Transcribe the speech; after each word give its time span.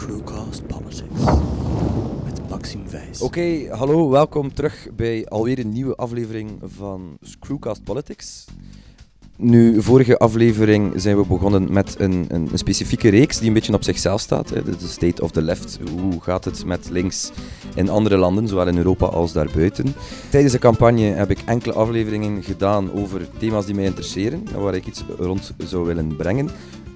Screwcast 0.00 0.66
Politics 0.66 1.24
met 2.24 2.48
Maxime 2.48 2.82
Wijs. 2.90 3.20
Oké, 3.20 3.66
hallo, 3.70 4.10
welkom 4.10 4.54
terug 4.54 4.88
bij 4.96 5.26
alweer 5.28 5.58
een 5.58 5.72
nieuwe 5.72 5.94
aflevering 5.94 6.60
van 6.64 7.18
Screwcast 7.20 7.84
Politics. 7.84 8.44
Nu, 9.36 9.82
vorige 9.82 10.18
aflevering 10.18 10.92
zijn 10.96 11.16
we 11.16 11.26
begonnen 11.26 11.72
met 11.72 11.94
een, 11.98 12.24
een, 12.28 12.48
een 12.52 12.58
specifieke 12.58 13.08
reeks 13.08 13.38
die 13.38 13.48
een 13.48 13.54
beetje 13.54 13.74
op 13.74 13.82
zichzelf 13.82 14.20
staat. 14.20 14.48
De 14.48 14.74
State 14.78 15.22
of 15.22 15.30
the 15.30 15.42
Left. 15.42 15.78
Hoe 16.00 16.20
gaat 16.20 16.44
het 16.44 16.64
met 16.64 16.90
links 16.90 17.30
in 17.74 17.88
andere 17.88 18.16
landen, 18.16 18.48
zowel 18.48 18.68
in 18.68 18.76
Europa 18.76 19.06
als 19.06 19.32
daarbuiten? 19.32 19.94
Tijdens 20.30 20.52
de 20.52 20.58
campagne 20.58 21.02
heb 21.02 21.30
ik 21.30 21.42
enkele 21.46 21.72
afleveringen 21.72 22.42
gedaan 22.42 22.92
over 22.92 23.28
thema's 23.38 23.66
die 23.66 23.74
mij 23.74 23.84
interesseren, 23.84 24.44
waar 24.56 24.74
ik 24.74 24.86
iets 24.86 25.04
rond 25.18 25.54
zou 25.58 25.86
willen 25.86 26.16
brengen. 26.16 26.50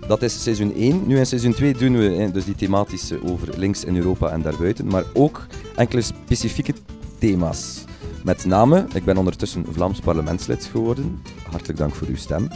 Dat 0.09 0.23
is 0.23 0.43
seizoen 0.43 0.75
1. 0.75 1.07
Nu 1.07 1.19
in 1.19 1.27
seizoen 1.27 1.53
2 1.53 1.75
doen 1.75 1.97
we 1.97 2.17
eh, 2.17 2.33
dus 2.33 2.45
die 2.45 2.55
thematische 2.55 3.25
over 3.25 3.59
links 3.59 3.85
in 3.85 3.97
Europa 3.97 4.29
en 4.29 4.43
daarbuiten, 4.43 4.87
maar 4.87 5.05
ook 5.13 5.47
enkele 5.77 6.01
specifieke 6.01 6.75
thema's. 7.19 7.85
Met 8.25 8.45
name, 8.45 8.87
ik 8.95 9.05
ben 9.05 9.17
ondertussen 9.17 9.65
Vlaams 9.71 10.01
parlementslid 10.01 10.65
geworden. 10.65 11.23
Hartelijk 11.51 11.79
dank 11.79 11.95
voor 11.95 12.09
uw 12.09 12.17
stem. 12.17 12.49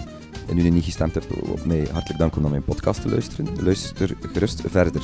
En 0.48 0.58
u 0.58 0.62
die 0.62 0.72
niet 0.72 0.84
gestemd 0.84 1.14
hebt 1.14 1.26
op 1.32 1.64
mij, 1.64 1.88
hartelijk 1.92 2.18
dank 2.18 2.36
om 2.36 2.42
naar 2.42 2.50
mijn 2.50 2.64
podcast 2.64 3.02
te 3.02 3.08
luisteren. 3.08 3.46
Luister 3.62 4.16
gerust 4.32 4.62
verder. 4.66 5.02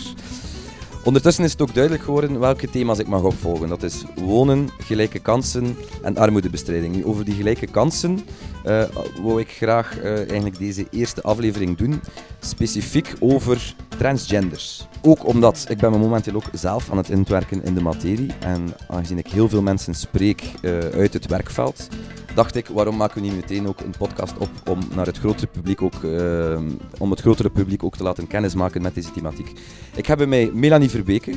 Ondertussen 1.05 1.45
is 1.45 1.53
het 1.53 1.63
ook 1.63 1.75
duidelijk 1.75 2.05
geworden 2.05 2.41
welke 2.41 2.71
thema's 2.71 2.99
ik 2.99 3.07
mag 3.07 3.23
opvolgen. 3.23 3.69
Dat 3.69 3.83
is 3.83 4.05
wonen, 4.15 4.69
gelijke 4.79 5.19
kansen 5.19 5.77
en 6.03 6.17
armoedebestrijding. 6.17 7.05
Over 7.05 7.25
die 7.25 7.35
gelijke 7.35 7.67
kansen 7.67 8.21
uh, 8.67 8.83
wou 9.23 9.41
ik 9.41 9.51
graag 9.51 9.99
uh, 9.99 10.17
eigenlijk 10.17 10.59
deze 10.59 10.87
eerste 10.91 11.23
aflevering 11.23 11.77
doen, 11.77 12.01
specifiek 12.41 13.15
over 13.21 13.75
transgenders. 13.89 14.87
Ook 15.03 15.27
omdat 15.27 15.67
ik 15.69 15.79
ben 15.79 15.91
me 15.91 15.99
momenteel 15.99 16.35
ook 16.35 16.49
zelf 16.53 16.91
aan 16.91 16.97
het 16.97 17.11
intwerken 17.11 17.65
in 17.65 17.75
de 17.75 17.83
materie 17.83 18.33
en 18.41 18.75
aangezien 18.89 19.19
ik 19.19 19.27
heel 19.27 19.49
veel 19.49 19.63
mensen 19.63 19.95
spreek 19.95 20.43
uh, 20.63 20.79
uit 20.79 21.13
het 21.13 21.27
werkveld, 21.27 21.89
dacht 22.35 22.55
ik, 22.55 22.67
waarom 22.67 22.97
maken 22.97 23.23
we 23.23 23.27
niet 23.27 23.37
meteen 23.37 23.69
ook 23.69 23.81
een 23.81 23.95
podcast 23.99 24.39
op 24.39 24.51
om, 24.69 24.79
naar 24.95 25.07
het 25.07 25.19
grotere 25.19 25.47
publiek 25.47 25.83
ook, 25.83 26.03
uh, 26.03 26.61
om 26.99 27.11
het 27.11 27.21
grotere 27.21 27.51
publiek 27.51 27.85
ook 27.85 27.97
te 27.97 28.03
laten 28.03 28.27
kennismaken 28.27 28.83
met 28.83 28.95
deze 28.95 29.11
thematiek. 29.11 29.53
Ik 29.97 30.07
heb 30.07 30.19
bij 30.19 30.27
mij 30.27 30.51
Melanie 30.53 30.91
Verbeke. 30.91 31.35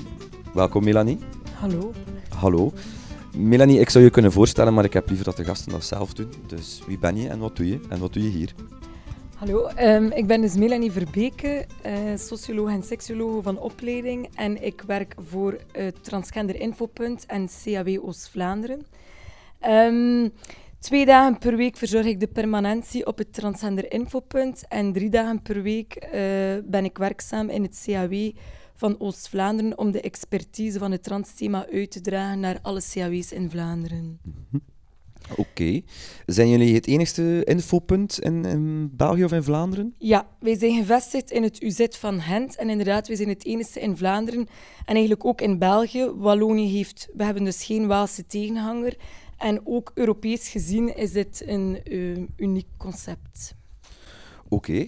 Welkom 0.54 0.84
Melanie. 0.84 1.18
Hallo. 1.54 1.94
Hallo. 2.30 2.74
Melanie, 3.36 3.80
ik 3.80 3.90
zou 3.90 4.04
je 4.04 4.10
kunnen 4.10 4.32
voorstellen, 4.32 4.74
maar 4.74 4.84
ik 4.84 4.94
heb 4.94 5.08
liever 5.08 5.26
dat 5.26 5.38
de 5.38 5.44
gasten 5.44 5.72
dat 5.72 5.84
zelf 5.84 6.14
doen. 6.14 6.30
Dus 6.48 6.82
wie 6.88 6.98
ben 6.98 7.18
je 7.18 7.28
en 7.28 7.40
wat 7.40 7.56
doe 7.56 7.68
je? 7.68 7.80
En 7.90 8.00
wat 8.00 8.14
doe 8.14 8.24
je 8.24 8.30
hier? 8.30 8.54
Hallo, 9.36 9.70
um, 9.80 10.12
ik 10.12 10.28
ben 10.28 10.42
dus 10.42 10.56
Melanie 10.56 10.92
Verbeke, 10.92 11.66
uh, 11.86 11.92
socioloog 12.16 12.70
en 12.70 12.84
seksoloog 12.84 13.44
van 13.44 13.60
opleiding. 13.60 14.30
En 14.36 14.64
ik 14.64 14.84
werk 14.88 15.16
voor 15.30 15.58
uh, 15.78 15.88
Transgender 16.02 16.60
Infopunt 16.60 17.26
en 17.26 17.50
CAW 17.64 18.08
Oost-Vlaanderen. 18.08 18.86
Um, 19.66 20.32
Twee 20.88 21.06
dagen 21.06 21.38
per 21.38 21.56
week 21.56 21.78
verzorg 21.78 22.06
ik 22.06 22.20
de 22.20 22.28
permanentie 22.28 23.06
op 23.06 23.18
het 23.18 23.34
Transgender 23.34 23.92
Infopunt. 23.92 24.64
En 24.68 24.94
drie 24.94 25.10
dagen 25.10 25.42
per 25.42 25.62
week 25.62 25.96
uh, 26.06 26.12
ben 26.64 26.86
ik 26.86 26.98
werkzaam 26.98 27.50
in 27.50 27.64
het 27.64 27.84
CAW 27.86 28.32
van 28.76 29.00
Oost-Vlaanderen 29.00 29.78
om 29.78 29.92
de 29.92 30.02
expertise 30.02 30.80
van 30.80 30.92
het 30.92 31.04
transthema 31.04 31.66
uit 31.72 31.92
te 31.92 32.02
dragen 32.02 32.40
naar 32.40 32.60
alle 32.62 32.82
CAW's 32.94 33.32
in 33.32 33.50
Vlaanderen. 33.50 34.20
Mhm. 34.24 34.58
Oké. 35.32 35.42
Okay. 35.42 35.84
Zijn 36.26 36.50
jullie 36.50 36.76
het 36.76 36.88
enigste 36.88 37.44
infopunt 37.44 38.20
in, 38.20 38.46
in, 38.46 38.90
België 38.94 39.24
of 39.24 39.32
in 39.32 39.44
Vlaanderen? 39.44 39.96
Ja, 39.98 40.28
wij 40.40 40.58
zijn 40.58 40.78
gevestigd 40.78 41.32
in 41.32 41.44
het 41.44 41.62
UZ 41.62 41.86
van 41.90 42.22
Gent. 42.22 42.56
En 42.56 42.70
inderdaad, 42.70 43.08
wij 43.08 43.16
zijn 43.16 43.30
het 43.30 43.46
enigste 43.46 43.80
in 43.80 43.98
Vlaanderen 43.98 44.48
en 44.86 44.96
eigenlijk 44.96 45.26
ook 45.26 45.42
in 45.42 45.58
België. 45.58 46.12
Wallonië 46.16 46.70
heeft... 46.70 47.10
We 47.14 47.24
hebben 47.24 47.44
dus 47.44 47.64
geen 47.64 47.88
Waalse 47.88 48.26
tegenhanger. 48.26 48.96
En 49.38 49.62
ook 49.64 49.92
Europees 49.94 50.50
gezien 50.50 50.96
is 50.96 51.12
dit 51.12 51.44
een 51.46 51.82
uh, 51.84 52.28
uniek 52.36 52.68
concept. 52.78 53.56
Oké, 54.50 54.74
uh, 54.74 54.88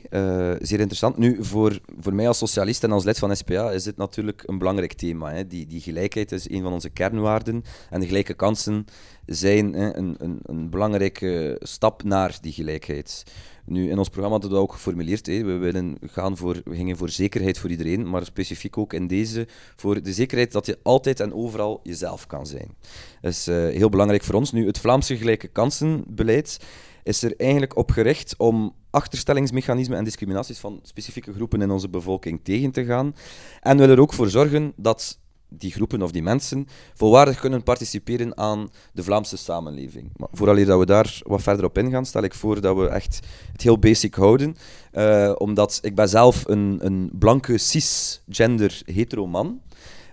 zeer 0.59 0.79
interessant. 0.79 1.18
Nu, 1.18 1.38
voor, 1.46 1.79
voor 2.00 2.13
mij 2.13 2.28
als 2.28 2.38
socialist 2.38 2.84
en 2.84 2.91
als 2.91 3.03
lid 3.03 3.19
van 3.19 3.35
SPA 3.35 3.72
is 3.72 3.84
dit 3.84 3.97
natuurlijk 3.97 4.44
een 4.46 4.57
belangrijk 4.57 4.94
thema. 4.94 5.31
Hè. 5.31 5.47
Die, 5.47 5.68
die 5.68 5.81
gelijkheid 5.81 6.31
is 6.31 6.50
een 6.50 6.62
van 6.62 6.74
onze 6.74 6.90
kernwaarden 6.90 7.63
en 7.90 8.00
de 8.00 8.07
gelijke 8.07 8.34
kansen 8.34 8.85
zijn 9.25 9.74
hè, 9.74 9.96
een, 9.97 10.16
een, 10.18 10.40
een 10.44 10.69
belangrijke 10.69 11.57
stap 11.59 12.03
naar 12.03 12.38
die 12.41 12.51
gelijkheid. 12.51 13.24
Nu, 13.69 13.90
in 13.90 13.97
ons 13.97 14.09
programma 14.09 14.31
hadden 14.31 14.50
we 14.50 14.56
dat 14.56 14.66
ook 14.66 14.74
geformuleerd. 14.74 15.28
We, 15.28 15.44
willen 15.44 15.97
gaan 16.06 16.38
voor, 16.38 16.62
we 16.66 16.75
gingen 16.75 16.97
voor 16.97 17.09
zekerheid 17.09 17.57
voor 17.57 17.69
iedereen, 17.69 18.09
maar 18.09 18.25
specifiek 18.25 18.78
ook 18.78 18.94
in 18.94 19.07
deze 19.07 19.47
voor 19.75 20.02
de 20.02 20.13
zekerheid 20.13 20.52
dat 20.52 20.66
je 20.66 20.80
altijd 20.84 21.19
en 21.19 21.34
overal 21.34 21.80
jezelf 21.84 22.28
kan 22.28 22.46
zijn. 22.46 22.75
Dat 23.22 23.31
is 23.31 23.47
uh, 23.47 23.56
heel 23.56 23.90
belangrijk 23.90 24.24
voor 24.24 24.35
ons. 24.35 24.52
Nu, 24.52 24.66
het 24.66 24.80
Vlaamse 24.80 25.18
gelijke 25.18 25.47
kansenbeleid 25.47 26.59
is 27.03 27.24
er 27.24 27.34
eigenlijk 27.38 27.78
op 27.78 27.91
gericht 27.91 28.35
om 28.38 28.75
achterstellingsmechanismen 28.90 29.97
en 29.97 30.03
discriminaties 30.03 30.59
van 30.59 30.80
specifieke 30.84 31.34
groepen 31.34 31.62
in 31.62 31.72
onze 31.72 31.90
bevolking 31.90 32.40
tegen 32.44 32.72
te 32.72 32.86
gaan. 32.86 33.16
En 33.59 33.78
wil 33.78 33.90
er 33.90 34.00
ook 34.00 34.13
voor 34.13 34.30
zorgen 34.30 34.74
dat 34.75 35.19
die 35.50 35.72
groepen 35.72 36.02
of 36.02 36.12
die 36.12 36.24
mensen 36.24 36.68
volwaardig 36.94 37.40
kunnen 37.40 37.64
participeren 37.64 38.38
aan 38.38 38.70
de 38.94 39.04
Vlaamse 39.04 39.38
samenleving. 39.38 40.12
Maar 40.16 40.28
vooraleer 40.32 40.66
dat 40.66 40.80
we 40.80 40.86
daar 40.86 41.22
wat 41.24 41.42
verder 41.42 41.66
op 41.66 41.78
ingaan, 41.78 42.06
stel 42.06 42.24
ik 42.24 42.34
voor 42.34 42.62
dat 42.62 42.78
we 42.78 42.88
echt 42.88 43.20
het 43.52 43.62
heel 43.62 43.80
basic 43.80 44.14
houden. 44.14 44.56
Uh, 44.94 45.32
omdat 45.38 45.80
ik 45.82 45.96
ben 45.96 46.10
zelf 46.10 46.44
een, 46.48 46.78
een 46.82 47.12
blanke 47.14 47.58
cisgender 47.58 48.82
hetero 48.86 49.28
man. 49.28 49.62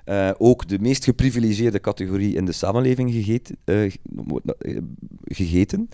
Uh, 0.08 0.30
ook 0.38 0.68
de 0.68 0.78
meest 0.78 1.04
geprivilegeerde 1.04 1.80
categorie 1.80 2.34
in 2.34 2.44
de 2.44 2.52
samenleving 2.52 3.12
gegeten. 3.12 3.56
Uh, 3.64 3.92
gegeten. 5.24 5.88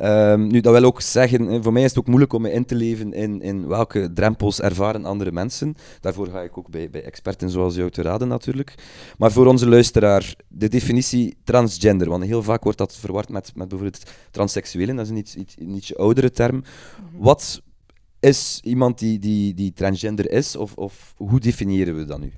Uh, 0.00 0.34
nu, 0.34 0.60
dat 0.60 0.72
wil 0.72 0.84
ook 0.84 1.00
zeggen, 1.00 1.62
voor 1.62 1.72
mij 1.72 1.82
is 1.82 1.88
het 1.88 1.98
ook 1.98 2.06
moeilijk 2.06 2.32
om 2.32 2.42
me 2.42 2.52
in 2.52 2.64
te 2.64 2.74
leven 2.74 3.12
in, 3.12 3.42
in 3.42 3.66
welke 3.66 4.12
drempels 4.12 4.60
ervaren 4.60 5.04
andere 5.04 5.32
mensen. 5.32 5.74
Daarvoor 6.00 6.26
ga 6.26 6.40
ik 6.40 6.58
ook 6.58 6.70
bij, 6.70 6.90
bij 6.90 7.04
experten 7.04 7.50
zoals 7.50 7.74
jou 7.74 7.90
te 7.90 8.02
raden 8.02 8.28
natuurlijk. 8.28 8.74
Maar 9.18 9.32
voor 9.32 9.46
onze 9.46 9.68
luisteraar, 9.68 10.34
de 10.48 10.68
definitie 10.68 11.36
transgender, 11.44 12.08
want 12.08 12.24
heel 12.24 12.42
vaak 12.42 12.62
wordt 12.62 12.78
dat 12.78 12.96
verward 12.96 13.28
met, 13.28 13.52
met 13.54 13.68
bijvoorbeeld 13.68 14.10
transseksuelen, 14.30 14.96
dat 14.96 15.04
is 15.04 15.10
een 15.10 15.16
iets, 15.16 15.36
iets, 15.36 15.54
een 15.58 15.74
ietsje 15.74 15.96
oudere 15.96 16.30
term. 16.30 16.54
Mm 16.54 16.62
-hmm. 17.10 17.22
Wat 17.22 17.62
is 18.20 18.60
iemand 18.62 18.98
die, 18.98 19.18
die, 19.18 19.54
die 19.54 19.72
transgender 19.72 20.30
is, 20.30 20.56
of, 20.56 20.74
of 20.74 21.14
hoe 21.16 21.40
definiëren 21.40 21.96
we 21.96 22.04
dat 22.04 22.20
nu? 22.20 22.32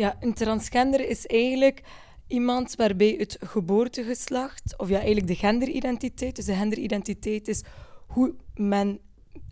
Ja, 0.00 0.16
een 0.20 0.34
transgender 0.34 1.08
is 1.08 1.26
eigenlijk 1.26 1.82
iemand 2.26 2.74
waarbij 2.76 3.14
het 3.18 3.36
geboortegeslacht, 3.40 4.74
of 4.78 4.88
ja, 4.88 4.96
eigenlijk 4.96 5.26
de 5.26 5.34
genderidentiteit, 5.34 6.36
dus 6.36 6.44
de 6.44 6.54
genderidentiteit 6.54 7.48
is 7.48 7.62
hoe 8.06 8.34
men 8.54 9.00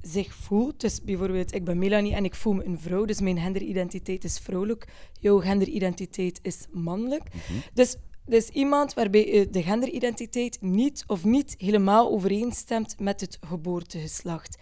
zich 0.01 0.35
voelt. 0.35 0.81
Dus 0.81 1.03
bijvoorbeeld, 1.03 1.55
ik 1.55 1.65
ben 1.65 1.79
Melanie 1.79 2.15
en 2.15 2.25
ik 2.25 2.35
voel 2.35 2.53
me 2.53 2.65
een 2.65 2.79
vrouw, 2.79 3.05
dus 3.05 3.21
mijn 3.21 3.39
genderidentiteit 3.39 4.25
is 4.25 4.39
vrouwelijk. 4.39 4.89
Jouw 5.21 5.41
genderidentiteit 5.41 6.39
is 6.43 6.67
mannelijk. 6.71 7.35
Mm 7.35 7.41
-hmm. 7.47 7.63
Dus 7.75 7.97
dus 8.25 8.49
iemand 8.49 8.95
waarbij 8.95 9.49
de 9.51 9.63
genderidentiteit 9.63 10.59
niet 10.61 11.05
of 11.07 11.25
niet 11.25 11.55
helemaal 11.59 12.11
overeenstemt 12.11 13.01
met 13.01 13.21
het 13.21 13.39
geboortegeslacht. 13.41 14.59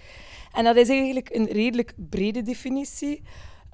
En 0.53 0.65
dat 0.65 0.77
is 0.77 0.89
eigenlijk 0.89 1.35
een 1.35 1.47
redelijk 1.47 1.93
brede 1.97 2.43
definitie. 2.43 3.23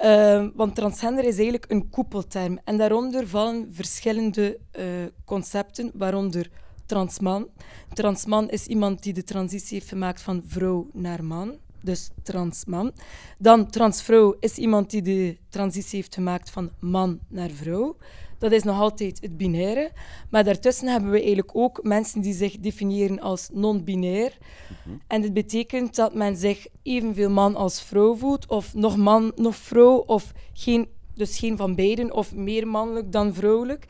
Uh, 0.04 0.46
want 0.54 0.74
transgender 0.74 1.24
is 1.24 1.34
eigenlijk 1.34 1.70
een 1.70 1.90
koepelterm. 1.90 2.58
En 2.64 2.76
daaronder 2.76 3.28
vallen 3.28 3.68
verschillende 3.72 4.58
uh, 4.78 4.84
concepten, 5.24 5.90
waaronder 5.94 6.50
transman. 6.86 7.48
Transman 7.92 8.50
is 8.50 8.66
iemand 8.66 9.02
die 9.02 9.12
de 9.12 9.24
transitie 9.24 9.78
heeft 9.78 9.88
gemaakt 9.88 10.22
van 10.22 10.42
vrouw 10.46 10.88
naar 10.92 11.24
man. 11.24 11.58
Dus 11.82 12.10
transman. 12.22 12.92
Dan 13.38 13.70
transvrouw 13.70 14.36
is 14.40 14.56
iemand 14.56 14.90
die 14.90 15.02
de 15.02 15.36
transitie 15.48 15.96
heeft 15.96 16.14
gemaakt 16.14 16.50
van 16.50 16.70
man 16.78 17.18
naar 17.28 17.50
vrouw. 17.50 17.96
Dat 18.42 18.52
is 18.52 18.62
nog 18.62 18.80
altijd 18.80 19.18
het 19.20 19.36
binaire. 19.36 19.90
Maar 20.30 20.44
daartussen 20.44 20.88
hebben 20.88 21.10
we 21.10 21.16
eigenlijk 21.16 21.50
ook 21.56 21.82
mensen 21.82 22.20
die 22.20 22.34
zich 22.34 22.58
definiëren 22.58 23.20
als 23.20 23.48
non-binair. 23.52 24.38
Mm 24.40 24.76
-hmm. 24.82 25.00
En 25.06 25.20
dit 25.20 25.32
betekent 25.32 25.96
dat 25.96 26.14
men 26.14 26.36
zich 26.36 26.66
evenveel 26.82 27.30
man 27.30 27.56
als 27.56 27.82
vrouw 27.82 28.16
voelt, 28.16 28.46
of 28.46 28.74
nog 28.74 28.96
man, 28.96 29.32
nog 29.36 29.56
vrouw, 29.56 29.96
of 29.96 30.32
geen, 30.52 30.88
dus 31.14 31.38
geen 31.38 31.56
van 31.56 31.74
beiden, 31.74 32.12
of 32.12 32.34
meer 32.34 32.68
mannelijk 32.68 33.12
dan 33.12 33.34
vrouwelijk. 33.34 33.86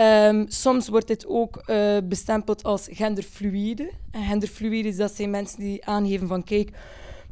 Um, 0.00 0.44
soms 0.48 0.88
wordt 0.88 1.06
dit 1.06 1.26
ook 1.26 1.62
uh, 1.66 1.96
bestempeld 2.04 2.62
als 2.62 2.88
genderfluïde. 2.90 3.90
En 4.10 4.22
genderfluïde, 4.22 4.96
dat 4.96 5.14
zijn 5.14 5.30
mensen 5.30 5.58
die 5.60 5.86
aangeven 5.86 6.28
van 6.28 6.44
kijk, 6.44 6.70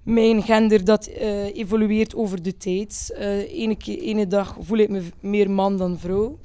mijn 0.05 0.43
gender 0.43 0.85
dat 0.85 1.09
uh, 1.09 1.56
evolueert 1.56 2.15
over 2.15 2.43
de 2.43 2.56
tijd. 2.56 3.15
Uh, 3.19 3.61
ene, 3.61 3.77
ene 3.85 4.27
dag 4.27 4.56
voel 4.61 4.79
ik 4.79 4.89
me 4.89 5.03
meer 5.21 5.51
man 5.51 5.77
dan 5.77 5.99
vrouw. 5.99 6.39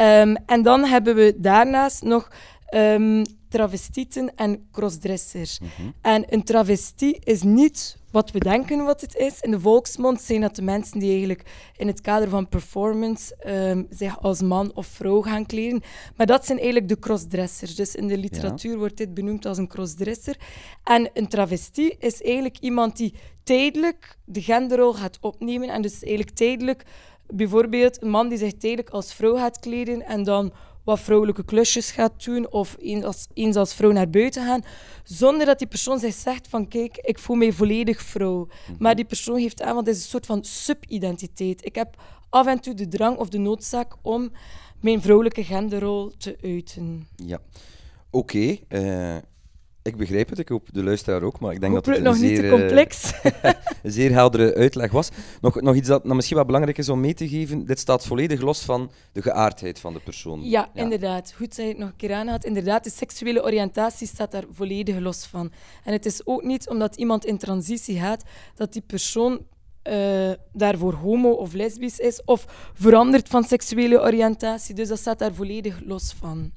Um, 0.00 0.36
en 0.46 0.62
dan 0.62 0.84
hebben 0.84 1.14
we 1.14 1.34
daarnaast 1.36 2.02
nog 2.02 2.30
um, 2.74 3.22
travestieten 3.48 4.34
en 4.34 4.68
crossdressers. 4.72 5.60
En 6.00 6.24
een 6.28 6.44
travestie 6.44 7.18
is 7.24 7.42
niet 7.42 7.96
wat 8.10 8.30
we 8.30 8.38
denken 8.38 8.84
wat 8.84 9.00
het 9.00 9.16
is. 9.16 9.40
In 9.40 9.50
de 9.50 9.60
volksmond 9.60 10.20
zijn 10.20 10.40
dat 10.40 10.56
de 10.56 10.62
mensen 10.62 10.98
die 10.98 11.10
eigenlijk 11.10 11.42
in 11.76 11.86
het 11.86 12.00
kader 12.00 12.28
van 12.28 12.48
performance 12.48 13.36
ehm, 13.36 13.82
zich 13.90 14.20
als 14.20 14.42
man 14.42 14.74
of 14.74 14.86
vrouw 14.86 15.22
gaan 15.22 15.46
kleden. 15.46 15.82
Maar 16.16 16.26
dat 16.26 16.46
zijn 16.46 16.58
eigenlijk 16.58 16.88
de 16.88 16.98
crossdressers. 16.98 17.74
Dus 17.74 17.94
in 17.94 18.06
de 18.06 18.18
literatuur 18.18 18.78
wordt 18.78 18.96
dit 18.96 19.14
benoemd 19.14 19.46
als 19.46 19.58
een 19.58 19.68
crossdresser. 19.68 20.36
En 20.84 21.10
een 21.12 21.28
travestie 21.28 21.96
is 21.98 22.22
eigenlijk 22.22 22.58
iemand 22.58 22.96
die 22.96 23.14
tijdelijk 23.42 24.18
de 24.24 24.42
genderrol 24.42 24.92
gaat 24.92 25.18
opnemen. 25.20 25.68
En 25.68 25.82
dus 25.82 26.02
eigenlijk 26.02 26.36
tijdelijk, 26.36 26.84
bijvoorbeeld 27.26 28.02
een 28.02 28.10
man 28.10 28.28
die 28.28 28.38
zich 28.38 28.56
tijdelijk 28.56 28.90
als 28.90 29.14
vrouw 29.14 29.36
gaat 29.36 29.58
kleden 29.58 30.02
en 30.06 30.22
dan 30.22 30.52
wat 30.86 31.00
vrouwelijke 31.00 31.44
klusjes 31.44 31.90
gaat 31.90 32.24
doen 32.24 32.52
of 32.52 32.76
eens 32.80 33.04
als, 33.04 33.26
eens 33.34 33.56
als 33.56 33.74
vrouw 33.74 33.90
naar 33.90 34.10
buiten 34.10 34.44
gaan, 34.44 34.64
zonder 35.04 35.46
dat 35.46 35.58
die 35.58 35.66
persoon 35.66 35.98
zich 35.98 36.14
zegt 36.14 36.48
van 36.48 36.68
kijk, 36.68 36.96
ik 36.96 37.18
voel 37.18 37.36
mij 37.36 37.52
volledig 37.52 38.02
vrouw. 38.02 38.48
Maar 38.78 38.94
die 38.94 39.04
persoon 39.04 39.40
geeft 39.40 39.62
aan, 39.62 39.74
want 39.74 39.86
het 39.86 39.96
is 39.96 40.02
een 40.02 40.08
soort 40.08 40.26
van 40.26 40.44
subidentiteit. 40.44 41.64
Ik 41.64 41.74
heb 41.74 42.02
af 42.28 42.46
en 42.46 42.60
toe 42.60 42.74
de 42.74 42.88
drang 42.88 43.16
of 43.16 43.28
de 43.28 43.38
noodzaak 43.38 43.96
om 44.02 44.32
mijn 44.80 45.02
vrouwelijke 45.02 45.44
genderrol 45.44 46.12
te 46.18 46.36
uiten. 46.42 47.08
Ja. 47.16 47.40
Oké, 48.10 48.56
eh, 48.68 49.16
ik 49.86 49.96
begrijp 49.96 50.28
het. 50.28 50.38
Ik 50.38 50.48
hoop 50.48 50.68
de 50.72 50.82
luisteraar 50.82 51.22
ook, 51.22 51.40
maar 51.40 51.52
ik 51.52 51.60
denk 51.60 51.74
dat 51.74 51.86
het 51.86 52.02
nog 52.02 52.18
niet 52.18 52.36
te 52.36 52.42
eh, 52.42 52.50
complex. 52.50 53.12
een 53.82 53.92
zeer 53.92 54.12
heldere 54.12 54.54
uitleg 54.54 54.90
was. 54.90 55.08
Nog, 55.40 55.60
nog 55.60 55.74
iets 55.74 55.88
dat 55.88 56.04
nou, 56.04 56.14
misschien 56.14 56.36
wel 56.36 56.46
belangrijk 56.46 56.78
is 56.78 56.88
om 56.88 57.00
mee 57.00 57.14
te 57.14 57.28
geven. 57.28 57.66
Dit 57.66 57.78
staat 57.78 58.06
volledig 58.06 58.40
los 58.40 58.62
van 58.62 58.90
de 59.12 59.22
geaardheid 59.22 59.80
van 59.80 59.92
de 59.92 60.00
persoon. 60.00 60.48
Ja, 60.48 60.68
inderdaad. 60.74 61.32
Goed 61.36 61.56
dat 61.56 61.64
je 61.64 61.70
het 61.70 61.78
nog 61.78 61.88
een 61.88 61.96
keer 61.96 62.12
aanhaalt. 62.12 62.44
Inderdaad, 62.44 62.84
de 62.84 62.90
seksuele 62.90 63.44
oriëntatie 63.44 64.06
staat 64.06 64.30
daar 64.30 64.44
volledig 64.50 64.98
los 64.98 65.26
van. 65.26 65.52
En 65.84 65.92
het 65.92 66.06
is 66.06 66.26
ook 66.26 66.42
niet 66.42 66.68
omdat 66.68 66.96
iemand 66.96 67.24
in 67.24 67.38
transitie 67.38 67.98
gaat, 67.98 68.24
dat 68.54 68.72
die 68.72 68.82
persoon 68.86 69.40
eh, 69.82 70.30
daarvoor 70.52 70.94
homo 70.94 71.30
of 71.30 71.52
lesbisch 71.52 71.98
is 71.98 72.24
of 72.24 72.72
verandert 72.74 73.28
van 73.28 73.44
seksuele 73.44 74.00
oriëntatie. 74.00 74.74
Dus 74.74 74.88
dat 74.88 74.98
staat 74.98 75.18
daar 75.18 75.34
volledig 75.34 75.80
los 75.84 76.14
van. 76.18 76.52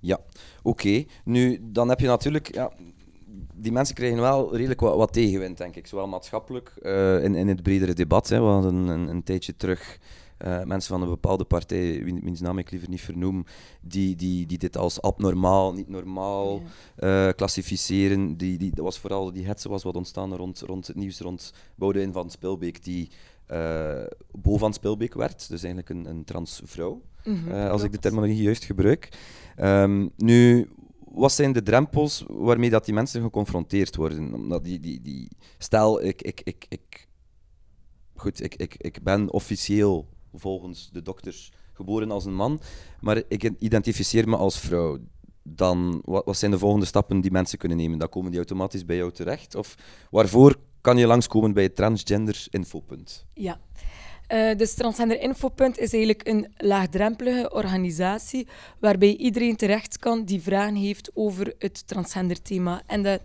Ja, 0.00 0.20
oké. 0.62 1.04
Nu, 1.24 1.58
dan 1.62 1.88
heb 1.88 2.00
je 2.00 2.06
natuurlijk... 2.06 2.54
Ja, 2.54 2.72
die 3.54 3.72
mensen 3.72 3.94
krijgen 3.94 4.20
wel 4.20 4.56
redelijk 4.56 4.80
wat, 4.80 5.12
tegenwind, 5.12 5.58
denk 5.58 5.76
ik. 5.76 5.86
Zowel 5.86 6.06
maatschappelijk, 6.06 6.72
eh, 6.82 7.24
in, 7.24 7.34
in 7.34 7.48
het 7.48 7.62
bredere 7.62 7.92
debat. 7.92 8.28
Hè. 8.28 8.38
We 8.38 8.46
hadden 8.46 8.74
een, 8.74 9.08
een 9.08 9.22
tijdje 9.22 9.56
terug 9.56 9.98
eh, 10.42 10.62
mensen 10.64 10.92
van 10.92 11.02
een 11.02 11.08
bepaalde 11.08 11.44
partij, 11.44 12.04
wie- 12.04 12.20
wiens 12.22 12.40
naam 12.40 12.58
ik 12.58 12.70
liever 12.70 12.88
niet 12.88 13.00
vernoem, 13.00 13.44
die, 13.80 14.16
die, 14.16 14.46
die 14.46 14.58
dit 14.58 14.76
als 14.76 15.00
abnormaal, 15.02 15.72
niet 15.72 15.88
normaal 15.88 16.62
eh, 16.96 17.28
klassificeren. 17.36 18.36
Die, 18.36 18.58
die, 18.58 18.70
dat 18.74 18.84
was 18.84 18.98
vooral 18.98 19.32
die 19.32 19.46
hetze 19.46 19.68
was 19.68 19.82
wat 19.82 19.96
ontstaan 19.96 20.34
rond, 20.36 20.60
rond 20.60 20.86
het 20.86 20.96
nieuws 20.96 21.20
rond 21.20 21.52
Boudewijn 21.74 22.12
van 22.12 22.30
Spilbeek, 22.30 22.84
die 22.84 23.08
eh 23.46 24.04
Bo 24.32 24.56
van 24.56 24.72
Spilbeek 24.72 25.14
werd. 25.14 25.48
Dus 25.48 25.62
eigenlijk 25.62 25.88
een, 25.88 26.06
een 26.06 26.24
transvrouw, 26.24 27.02
eh, 27.48 27.70
als 27.70 27.82
ik 27.82 27.92
de 27.92 27.98
terminologie 27.98 28.42
juist 28.42 28.64
gebruik. 28.64 29.08
Ehm, 29.56 30.08
nu, 30.16 30.68
wat 31.14 31.32
zijn 31.32 31.52
de 31.52 31.62
drempels 31.62 32.24
waarmee 32.28 32.70
dat 32.70 32.84
die 32.84 32.94
mensen 32.94 33.22
geconfronteerd 33.22 33.96
worden? 33.96 34.34
Omdat 34.34 34.64
die, 34.64 34.80
die, 34.80 35.00
die, 35.02 35.28
stel, 35.58 36.02
ik, 36.04 36.22
ik, 36.22 36.40
ik, 36.44 36.64
ik, 36.68 37.08
goed, 38.16 38.42
ik, 38.42 38.54
ik, 38.54 38.74
ik 38.78 39.02
ben 39.02 39.32
officieel 39.32 40.08
volgens 40.34 40.90
de 40.92 41.02
dokters 41.02 41.52
geboren 41.72 42.10
als 42.10 42.24
een 42.24 42.34
man, 42.34 42.60
maar 43.00 43.22
ik 43.28 43.50
identificeer 43.58 44.28
me 44.28 44.36
als 44.36 44.58
vrouw. 44.58 44.98
Dan, 45.42 46.02
wat, 46.04 46.24
wat 46.24 46.36
zijn 46.36 46.50
de 46.50 46.58
volgende 46.58 46.86
stappen 46.86 47.20
die 47.20 47.30
mensen 47.30 47.58
kunnen 47.58 47.78
nemen? 47.78 47.98
Dan 47.98 48.08
komen 48.08 48.30
die 48.30 48.38
automatisch 48.38 48.84
bij 48.84 48.96
jou 48.96 49.12
terecht? 49.12 49.54
Of 49.54 49.74
waarvoor 50.10 50.56
kan 50.80 50.96
je 50.96 51.06
langskomen 51.06 51.52
bij 51.52 51.62
het 51.62 51.76
transgender 51.76 52.46
infopunt? 52.50 53.26
Ja. 53.34 53.60
Eh, 54.26 54.56
dus 54.56 54.74
Transgender 54.74 55.20
Infopunt 55.20 55.78
is 55.78 55.92
eigenlijk 55.92 56.28
een 56.28 56.52
laagdrempelige 56.56 57.50
organisatie 57.50 58.48
waarbij 58.78 59.16
iedereen 59.16 59.56
terecht 59.56 59.98
kan 59.98 60.24
die 60.24 60.42
vragen 60.42 60.74
heeft 60.74 61.10
over 61.14 61.54
het 61.58 61.86
transgender 61.86 62.42
thema. 62.42 62.82
En 62.86 63.02
dat 63.02 63.20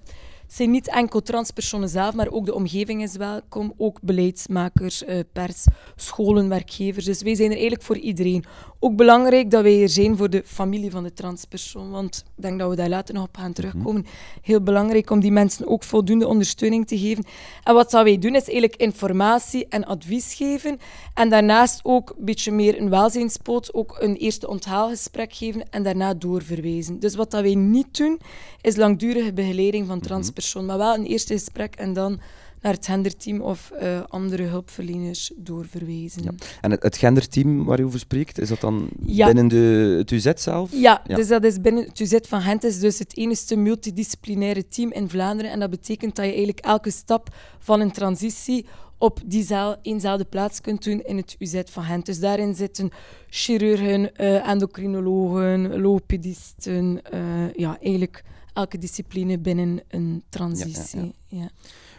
zijn 0.48 0.72
niet 0.72 0.90
enkel 0.90 1.22
transpersonen 1.22 1.90
zelf, 1.90 2.14
maar 2.14 2.32
ook 2.32 2.46
de 2.46 2.54
omgeving 2.54 3.04
is 3.04 3.16
welkom, 3.16 3.74
ook 3.78 4.02
beleidsmakers, 4.02 5.04
eh, 5.04 5.20
pers, 5.34 5.66
scholen, 5.96 6.50
werkgevers. 6.50 7.06
Dus 7.06 7.22
wij 7.22 7.36
zijn 7.36 7.48
er 7.48 7.54
eigenlijk 7.54 7.84
voor 7.84 7.98
iedereen. 7.98 8.44
Ook 8.80 8.96
belangrijk 8.96 9.52
dat 9.52 9.64
wij 9.64 9.82
er 9.82 9.90
zijn 9.90 10.18
voor 10.18 10.30
de 10.30 10.44
familie 10.46 10.92
van 10.92 11.04
de 11.04 11.14
transpersoon, 11.14 11.90
want 11.92 12.24
ik 12.36 12.42
denk 12.42 12.60
dat 12.60 12.70
we 12.70 12.76
daar 12.76 12.90
later 12.90 13.14
nog 13.14 13.24
op 13.24 13.38
gaan 13.38 13.54
terugkomen. 13.54 14.06
Heel 14.42 14.62
belangrijk 14.62 15.10
om 15.10 15.20
die 15.20 15.32
mensen 15.32 15.68
ook 15.68 15.84
voldoende 15.84 16.28
ondersteuning 16.28 16.88
te 16.88 16.98
geven. 16.98 17.24
En 17.64 17.74
wat 17.74 17.92
dat 17.92 18.04
wij 18.04 18.18
doen 18.18 18.36
is 18.36 18.44
eigenlijk 18.44 18.76
informatie 18.76 19.66
en 19.70 19.86
advies 19.86 20.34
geven 20.34 20.80
en 21.14 21.30
daarnaast 21.30 21.80
ook 21.84 22.14
een 22.18 22.26
beetje 22.26 22.52
meer 22.52 22.82
een 22.82 22.90
welzijnspoot, 22.90 23.74
ook 23.74 23.96
een 24.00 24.16
eerste 24.16 24.48
onthaalgesprek 24.48 25.34
geven 25.34 25.70
en 25.70 25.84
daarna 25.84 26.14
doorverwijzen. 26.14 27.00
Dus 27.00 27.16
wat 27.16 27.32
dat 27.32 27.42
wij 27.42 27.56
niet 27.56 27.98
doen, 27.98 28.20
is 28.62 28.76
langdurige 28.76 29.34
begeleiding 29.34 29.88
van 29.88 30.00
transpersoon, 30.38 30.66
maar 30.66 30.78
wel 30.78 30.94
een 30.96 31.06
eerste 31.06 31.34
gesprek 31.34 31.76
en 31.76 31.94
dan 31.94 32.20
naar 32.62 32.74
het 32.74 32.86
genderteam 32.86 33.42
of 33.42 33.72
eh, 33.72 34.02
andere 34.08 34.44
hulpverleners 34.44 35.32
doorverwijzen. 35.36 36.24
Ja. 36.24 36.32
En 36.62 36.72
het, 36.72 36.84
het 36.84 36.98
genderteam 36.98 37.64
waar 37.64 37.78
je 37.78 37.86
over 37.86 38.00
spreekt, 38.00 38.40
is 38.40 38.50
dat 38.50 38.60
dan 38.62 38.90
Ja. 39.06 39.26
binnen 39.26 39.48
de, 39.48 39.96
het 39.98 40.12
UZ 40.12 40.32
zelf? 40.36 40.72
Ja, 40.72 41.02
Ja. 41.08 41.16
dus 41.16 41.28
dat 41.28 41.44
is 41.44 41.62
binnen 41.62 41.84
het 41.86 42.00
UZ 42.00 42.18
van 42.22 42.42
Gent 42.42 42.64
is 42.64 42.80
dus 42.80 43.00
het 43.00 43.18
enige 43.18 43.56
multidisciplinaire 43.56 44.68
team 44.68 44.92
in 44.92 45.10
Vlaanderen. 45.10 45.52
En 45.52 45.60
dat 45.60 45.70
betekent 45.70 46.16
dat 46.16 46.26
je 46.26 46.32
eigenlijk 46.32 46.60
elke 46.60 46.92
stap 46.92 47.36
van 47.60 47.80
een 47.80 47.92
transitie 47.92 48.66
op 48.98 49.20
diezelfde 49.26 49.80
eenzelfde 49.82 50.26
plaats 50.26 50.62
kunt 50.62 50.84
doen 50.84 51.02
in 51.06 51.18
het 51.18 51.36
UZ 51.40 51.62
van 51.66 51.84
Gent. 51.84 52.06
Dus 52.06 52.20
daarin 52.20 52.56
zitten 52.56 52.90
chirurgen, 53.30 54.16
eh, 54.16 54.50
endocrinologen, 54.50 55.80
logopedisten, 55.82 57.00
eh, 57.04 57.54
ja, 57.56 57.78
eigenlijk 57.82 58.24
elke 58.58 58.78
discipline 58.78 59.40
binnen 59.40 59.82
een 59.88 60.24
transitie. 60.30 61.14
Ja, 61.28 61.50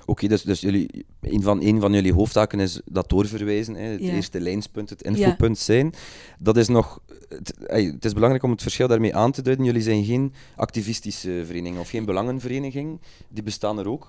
Oké, 0.07 0.29
dus, 0.29 0.43
dus 0.43 0.61
jullie, 0.61 1.05
een, 1.21 1.43
van, 1.43 1.63
een 1.63 1.81
van 1.81 1.93
jullie 1.93 2.13
hoofdtaken 2.13 2.61
is 2.61 2.81
dat 2.85 3.09
doorverwijzen, 3.09 3.75
hè, 3.75 3.83
het 3.85 4.01
eerste 4.01 4.41
lijnspunt, 4.41 4.91
het 4.91 5.03
infopunt 5.03 5.59
zijn. 5.59 5.93
Dat 6.39 6.57
is 6.57 6.69
nog, 6.69 7.01
het, 7.29 7.55
het 7.67 8.05
is 8.05 8.13
belangrijk 8.13 8.43
om 8.45 8.51
het 8.51 8.63
verschil 8.63 8.89
daarmee 8.89 9.15
aan 9.17 9.33
te 9.33 9.43
duiden. 9.43 9.65
Jullie 9.65 9.83
zijn 9.83 10.05
geen 10.05 10.33
activistische 10.57 11.43
vereniging 11.47 11.79
of 11.79 11.89
geen 11.91 12.05
belangenvereniging. 12.05 13.01
Die 13.29 13.43
bestaan 13.43 13.79
er 13.79 13.89
ook. 13.89 14.07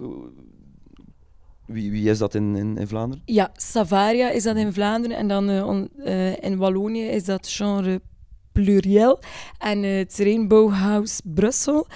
Wie, 1.66 1.92
wie 1.92 2.10
is 2.10 2.18
dat 2.18 2.36
in, 2.36 2.56
in, 2.56 2.78
in 2.78 2.88
Vlaanderen? 2.88 3.24
Ja, 3.26 3.52
Savaria 3.56 4.30
is 4.30 4.44
dat 4.44 4.56
in 4.56 4.74
Vlaanderen 4.74 5.18
en 5.18 5.28
dan 5.28 5.50
eh, 5.50 5.68
on- 5.68 5.90
eh, 6.04 6.44
in 6.44 6.58
Wallonië 6.58 7.06
is 7.06 7.24
dat 7.24 7.48
genre 7.48 8.02
pluriel 8.52 9.20
en 9.60 9.84
eh, 9.84 9.98
het 9.98 10.18
Rainbow 10.18 10.72
House 10.74 11.22
Brussel. 11.24 11.88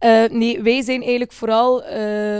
Eh, 0.00 0.24
nee, 0.30 0.62
wij 0.62 0.82
zijn 0.82 1.00
eigenlijk 1.00 1.32
vooral, 1.32 1.84
eh, 1.84 1.98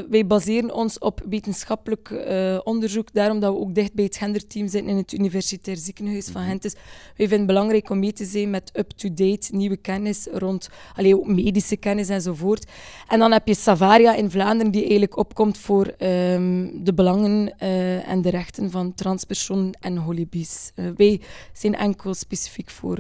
wij 0.09 0.27
baseren 0.27 0.75
ons 0.75 0.99
op 0.99 1.23
wetenschappelijk 1.29 2.11
eh, 2.11 2.59
onderzoek, 2.65 3.13
daarom 3.13 3.41
dat 3.41 3.53
we 3.53 3.59
ook 3.59 3.75
dicht 3.75 3.95
bij 3.95 4.05
het 4.05 4.17
genderteam 4.17 4.69
zitten 4.69 4.91
in 4.91 4.97
het 4.97 5.13
Universitair 5.13 5.77
Ziekenhuis 5.77 6.29
van 6.29 6.43
Gent. 6.43 6.63
Dus 6.63 6.73
wij 6.73 6.83
vinden 7.17 7.39
het 7.39 7.47
belangrijk 7.47 7.91
om 7.91 7.99
mee 7.99 8.13
te 8.13 8.25
zijn 8.25 8.51
met 8.51 8.71
up-to-date 8.75 9.57
nieuwe 9.57 9.77
kennis 9.77 10.27
rond 10.33 10.69
allee, 10.97 11.17
ook 11.17 11.27
medische 11.27 11.77
kennis 11.77 12.09
enzovoort. 12.09 12.71
En 13.09 13.19
dan 13.19 13.33
heb 13.33 13.47
je 13.47 13.55
Savaria 13.55 14.15
in 14.15 14.31
Vlaanderen, 14.31 14.73
die 14.73 14.83
eigenlijk 14.83 15.17
opkomt 15.17 15.59
voor 15.59 15.87
ehm, 15.87 16.69
de 16.75 16.95
belangen 16.95 17.59
en 18.05 18.23
de 18.23 18.31
rechten 18.31 18.71
van 18.71 18.95
transpersonen 18.95 19.73
en 19.81 19.97
holibies. 19.97 20.73
Wij 20.97 21.21
zijn 21.53 21.75
enkel 21.75 22.15
specifiek 22.15 22.71
voor 22.71 22.99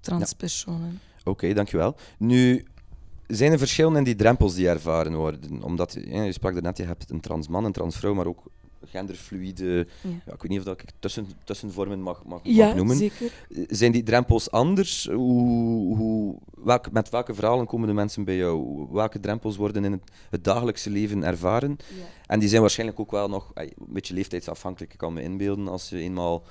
transpersonen. 0.00 1.00
Oké, 1.24 1.52
dankjewel. 1.52 1.96
Nu, 2.18 2.64
zijn 3.26 3.52
er 3.52 3.58
verschillen 3.58 3.96
in 3.96 4.04
die 4.04 4.14
drempels 4.14 4.54
die 4.54 4.68
ervaren 4.68 5.14
worden? 5.14 5.62
Omdat, 5.62 5.92
je 5.92 6.32
sprak 6.32 6.60
net, 6.60 6.76
je 6.76 6.84
hebt 6.84 7.10
een 7.10 7.20
transman, 7.20 7.64
een 7.64 7.72
transvrouw, 7.72 8.14
maar 8.14 8.26
ook 8.26 8.42
genderfluïde... 8.84 9.86
Ja. 10.02 10.08
Ja, 10.26 10.32
ik 10.32 10.42
weet 10.42 10.48
niet 10.48 10.58
of 10.58 10.64
dat 10.64 10.80
ik 10.80 10.88
tussen, 10.98 11.26
tussenvormen 11.44 12.00
mag, 12.00 12.24
mag, 12.24 12.40
Ja, 12.42 12.66
mag 12.66 12.76
noemen. 12.76 12.96
zeker. 12.96 13.32
Zijn 13.68 13.92
die 13.92 14.02
drempels 14.02 14.50
anders? 14.50 15.08
Hoe, 15.12 15.96
hoe, 15.96 16.38
met 16.92 17.08
welke 17.08 17.34
verhalen 17.34 17.66
komen 17.66 17.88
de 17.88 17.94
mensen 17.94 18.24
bij 18.24 18.36
jou? 18.36 18.86
Welke 18.90 19.20
drempels 19.20 19.56
worden 19.56 19.84
in 19.84 19.92
het, 19.92 20.02
het 20.30 20.44
dagelijkse 20.44 20.90
leven 20.90 21.24
ervaren? 21.24 21.76
En 22.26 22.38
die 22.38 22.48
zijn 22.48 22.60
waarschijnlijk 22.60 23.00
ook 23.00 23.10
wel 23.10 23.28
nog 23.28 23.50
een 23.54 23.72
beetje 23.88 24.14
leeftijdsafhankelijk. 24.14 24.92
Ik 24.92 24.98
kan 24.98 25.12
me 25.12 25.22
inbeelden 25.22 25.68
als 25.68 25.88
je 25.88 25.98
eenmaal 25.98 26.42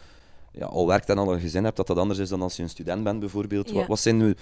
ja, 0.51 0.65
al 0.65 0.87
werkt 0.87 1.09
en 1.09 1.17
al 1.17 1.33
een 1.33 1.39
gezin 1.39 1.63
hebt, 1.63 1.77
dat 1.77 1.87
dat 1.87 1.97
anders 1.97 2.19
is 2.19 2.29
dan 2.29 2.41
als 2.41 2.55
je 2.55 2.63
een 2.63 2.69
student 2.69 3.03
bent 3.03 3.19
bijvoorbeeld. 3.19 3.71
Wat, 3.71 3.87
wat 3.87 3.99
zijn 3.99 4.17
nu, 4.17 4.35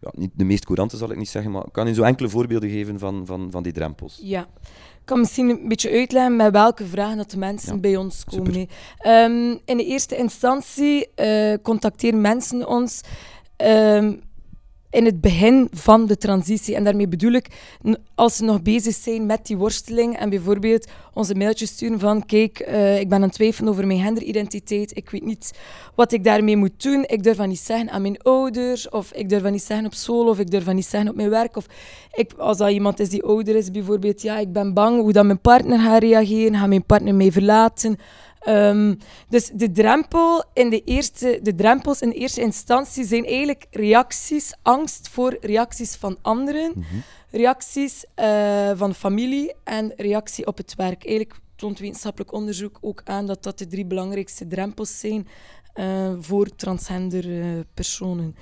ja, 0.00 0.10
niet 0.14 0.30
de 0.34 0.44
meest 0.44 0.64
courante 0.64 0.96
zal 0.96 1.10
ik 1.10 1.16
niet 1.16 1.28
zeggen, 1.28 1.50
maar 1.50 1.70
kan 1.72 1.86
je 1.86 1.94
zo 1.94 2.02
enkele 2.02 2.28
voorbeelden 2.28 2.70
geven 2.70 2.98
van, 2.98 3.26
van, 3.26 3.50
van 3.50 3.62
die 3.62 3.72
drempels? 3.72 4.18
Ja. 4.22 4.48
Ik 5.00 5.14
kan 5.14 5.18
misschien 5.18 5.48
een 5.48 5.68
beetje 5.68 5.90
uitleggen 5.90 6.36
met 6.36 6.52
welke 6.52 6.86
vragen 6.86 7.16
dat 7.16 7.30
de 7.30 7.38
mensen 7.38 7.74
Ja, 7.74 7.80
bij 7.80 7.96
ons 7.96 8.24
komen. 8.24 8.68
Ehm, 8.98 9.56
in 9.64 9.76
de 9.76 9.84
eerste 9.84 10.16
instantie 10.16 11.14
eh, 11.14 11.54
contacteren 11.62 12.20
mensen 12.20 12.68
ons 12.68 13.00
ehm, 13.56 14.14
in 14.90 15.04
het 15.04 15.20
begin 15.20 15.68
van 15.72 16.06
de 16.06 16.16
transitie. 16.16 16.74
En 16.74 16.84
daarmee 16.84 17.08
bedoel 17.08 17.32
ik, 17.32 17.46
als 18.14 18.36
ze 18.36 18.44
nog 18.44 18.62
bezig 18.62 18.94
zijn 18.94 19.26
met 19.26 19.46
die 19.46 19.56
worsteling 19.56 20.16
en 20.16 20.30
bijvoorbeeld 20.30 20.86
onze 21.12 21.34
mailtjes 21.34 21.70
sturen 21.70 21.98
van 21.98 22.26
kijk, 22.26 22.58
eh, 22.58 23.00
ik 23.00 23.08
ben 23.08 23.16
aan 23.18 23.22
het 23.22 23.32
twijfelen 23.32 23.70
over 23.70 23.86
mijn 23.86 24.00
genderidentiteit, 24.00 24.96
ik 24.96 25.10
weet 25.10 25.24
niet 25.24 25.52
wat 25.94 26.12
ik 26.12 26.24
daarmee 26.24 26.56
moet 26.56 26.82
doen, 26.82 27.04
ik 27.06 27.22
durf 27.22 27.36
dat 27.36 27.46
niet 27.46 27.58
zeggen 27.58 27.90
aan 27.90 28.02
mijn 28.02 28.22
ouders, 28.22 28.88
of 28.88 29.12
ik 29.12 29.28
durf 29.28 29.42
dat 29.42 29.52
niet 29.52 29.62
zeggen 29.62 29.86
op 29.86 29.94
school, 29.94 30.28
of 30.28 30.38
ik 30.38 30.50
durf 30.50 30.64
dat 30.64 30.74
niet 30.74 30.86
zeggen 30.86 31.10
op 31.10 31.16
mijn 31.16 31.30
werk, 31.30 31.56
of 31.56 31.66
ik, 32.12 32.32
als 32.36 32.56
dat 32.56 32.70
iemand 32.70 33.00
is 33.00 33.08
die 33.08 33.22
ouder 33.22 33.56
is, 33.56 33.70
bijvoorbeeld, 33.70 34.22
ja, 34.22 34.38
ik 34.38 34.52
ben 34.52 34.74
bang 34.74 35.00
hoe 35.00 35.12
dat 35.12 35.24
mijn 35.24 35.40
partner 35.40 35.78
gaat 35.78 36.02
reageren, 36.02 36.58
gaat 36.58 36.68
mijn 36.68 36.84
partner 36.84 37.14
mij 37.14 37.32
verlaten, 37.32 37.96
Ehm, 38.40 38.94
dus 39.28 39.50
de, 39.54 39.70
drempel 39.70 40.44
in 40.54 40.70
de, 40.70 40.82
eerste, 40.84 41.40
de 41.42 41.54
drempels 41.54 42.00
in 42.00 42.08
de 42.08 42.14
eerste 42.14 42.40
instantie 42.40 43.04
zijn 43.04 43.24
eigenlijk 43.24 43.66
reacties, 43.70 44.54
angst 44.62 45.08
voor 45.08 45.36
reacties 45.40 45.96
van 45.96 46.18
anderen, 46.22 46.86
reacties 47.30 48.04
eh, 48.14 48.70
van 48.74 48.94
familie 48.94 49.54
en 49.64 49.92
reactie 49.96 50.46
op 50.46 50.56
het 50.56 50.74
werk. 50.74 51.04
Eigenlijk 51.04 51.40
toont 51.56 51.78
wetenschappelijk 51.78 52.32
onderzoek 52.32 52.78
ook 52.80 53.02
aan 53.04 53.26
dat 53.26 53.42
dat 53.42 53.58
de 53.58 53.66
drie 53.66 53.86
belangrijkste 53.86 54.46
drempels 54.46 54.98
zijn 54.98 55.28
eh, 55.72 56.12
voor 56.20 56.56
transgender 56.56 57.40
eh, 57.40 57.46
personen. 57.74 58.36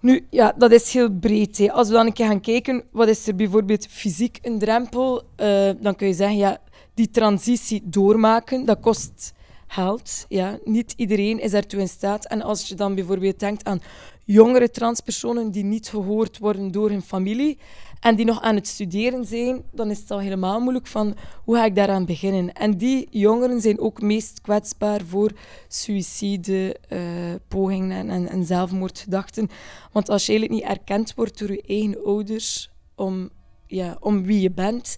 Nu, 0.00 0.26
ja, 0.30 0.54
dat 0.58 0.72
is 0.72 0.92
heel 0.92 1.10
breed. 1.10 1.58
Hè. 1.58 1.72
Als 1.72 1.88
we 1.88 1.94
dan 1.94 2.06
een 2.06 2.12
keer 2.12 2.26
gaan 2.26 2.40
kijken, 2.40 2.84
wat 2.90 3.08
is 3.08 3.26
er 3.26 3.34
bijvoorbeeld 3.36 3.86
fysiek 3.86 4.38
een 4.42 4.58
drempel? 4.58 5.22
Eh, 5.36 5.70
dan 5.80 5.94
kun 5.94 6.06
je 6.06 6.14
zeggen, 6.14 6.36
ja, 6.36 6.58
die 6.96 7.10
transitie 7.10 7.82
doormaken, 7.84 8.64
dat 8.64 8.80
kost 8.80 9.34
geld. 9.66 10.26
Ja. 10.28 10.58
Niet 10.64 10.94
iedereen 10.96 11.40
is 11.40 11.50
daartoe 11.50 11.80
in 11.80 11.88
staat. 11.88 12.26
En 12.26 12.42
als 12.42 12.68
je 12.68 12.74
dan 12.74 12.94
bijvoorbeeld 12.94 13.38
denkt 13.38 13.64
aan 13.64 13.80
jongere 14.24 14.70
transpersonen 14.70 15.50
die 15.50 15.64
niet 15.64 15.88
gehoord 15.88 16.38
worden 16.38 16.72
door 16.72 16.90
hun 16.90 17.02
familie 17.02 17.58
en 18.00 18.16
die 18.16 18.24
nog 18.24 18.40
aan 18.40 18.54
het 18.54 18.66
studeren 18.66 19.24
zijn, 19.24 19.62
dan 19.72 19.90
is 19.90 19.98
het 19.98 20.10
al 20.10 20.20
helemaal 20.20 20.60
moeilijk 20.60 20.86
van 20.86 21.16
hoe 21.44 21.56
ga 21.56 21.64
ik 21.64 21.74
daaraan 21.74 22.04
beginnen. 22.04 22.52
En 22.52 22.78
die 22.78 23.08
jongeren 23.10 23.60
zijn 23.60 23.80
ook 23.80 24.00
meest 24.00 24.40
kwetsbaar 24.40 25.00
voor 25.04 25.32
suïcide, 25.68 26.76
eh, 26.88 27.00
pogingen 27.48 27.90
en, 27.90 28.10
en, 28.10 28.28
en 28.28 28.44
zelfmoordgedachten. 28.44 29.48
Want 29.92 30.08
als 30.08 30.26
je 30.26 30.32
eigenlijk 30.32 30.60
niet 30.60 30.78
erkend 30.78 31.14
wordt 31.14 31.38
door 31.38 31.50
je 31.50 31.62
eigen 31.66 32.04
ouders 32.04 32.70
om, 32.94 33.30
ja, 33.66 33.96
om 34.00 34.24
wie 34.24 34.40
je 34.40 34.50
bent 34.50 34.96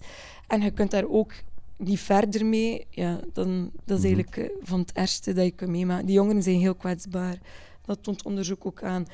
en 0.49 0.61
je 0.61 0.71
kunt 0.71 0.91
daar 0.91 1.07
ook 1.07 1.33
niet 1.79 1.99
verder 1.99 2.45
mee, 2.45 2.87
ja, 2.89 3.19
dan 3.33 3.71
dat 3.85 3.97
is 3.97 4.03
eigenlijk 4.03 4.37
eh, 4.37 4.45
van 4.61 4.79
het 4.79 4.91
ergste 4.91 5.33
dat 5.33 5.45
je 5.45 5.51
kunt 5.51 5.71
meemaken. 5.71 6.05
Die 6.05 6.15
jongeren 6.15 6.43
zijn 6.43 6.59
heel 6.59 6.75
kwetsbaar. 6.75 7.37
Dat 7.85 8.03
toont 8.03 8.23
onderzoek 8.23 8.65
ook 8.65 8.83
aan. 8.83 9.05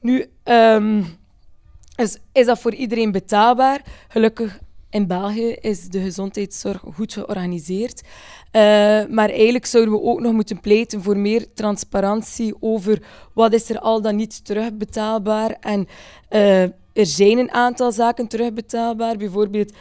Nu, 0.00 0.26
ehm, 0.42 1.02
is, 1.96 2.18
is 2.32 2.46
dat 2.46 2.58
voor 2.58 2.74
iedereen 2.74 3.12
betaalbaar? 3.12 3.82
Gelukkig 4.08 4.60
in 4.90 5.06
België 5.06 5.56
is 5.60 5.88
de 5.88 6.00
gezondheidszorg 6.00 6.82
goed 6.94 7.12
georganiseerd. 7.12 8.02
Eh, 8.50 8.60
maar 9.08 9.28
eigenlijk 9.28 9.66
zouden 9.66 9.94
we 9.94 10.00
ook 10.00 10.20
nog 10.20 10.32
moeten 10.32 10.60
pleiten 10.60 11.02
voor 11.02 11.16
meer 11.16 11.46
transparantie 11.54 12.54
over 12.60 13.02
wat 13.32 13.52
is 13.52 13.70
er 13.70 13.78
al 13.78 14.02
dan 14.02 14.16
niet 14.16 14.44
terugbetaalbaar. 14.44 15.56
En 15.60 15.88
eh, 16.28 16.62
er 16.92 17.06
zijn 17.06 17.38
een 17.38 17.50
aantal 17.52 17.92
zaken 17.92 18.26
terugbetaalbaar. 18.26 19.16
Bijvoorbeeld, 19.16 19.72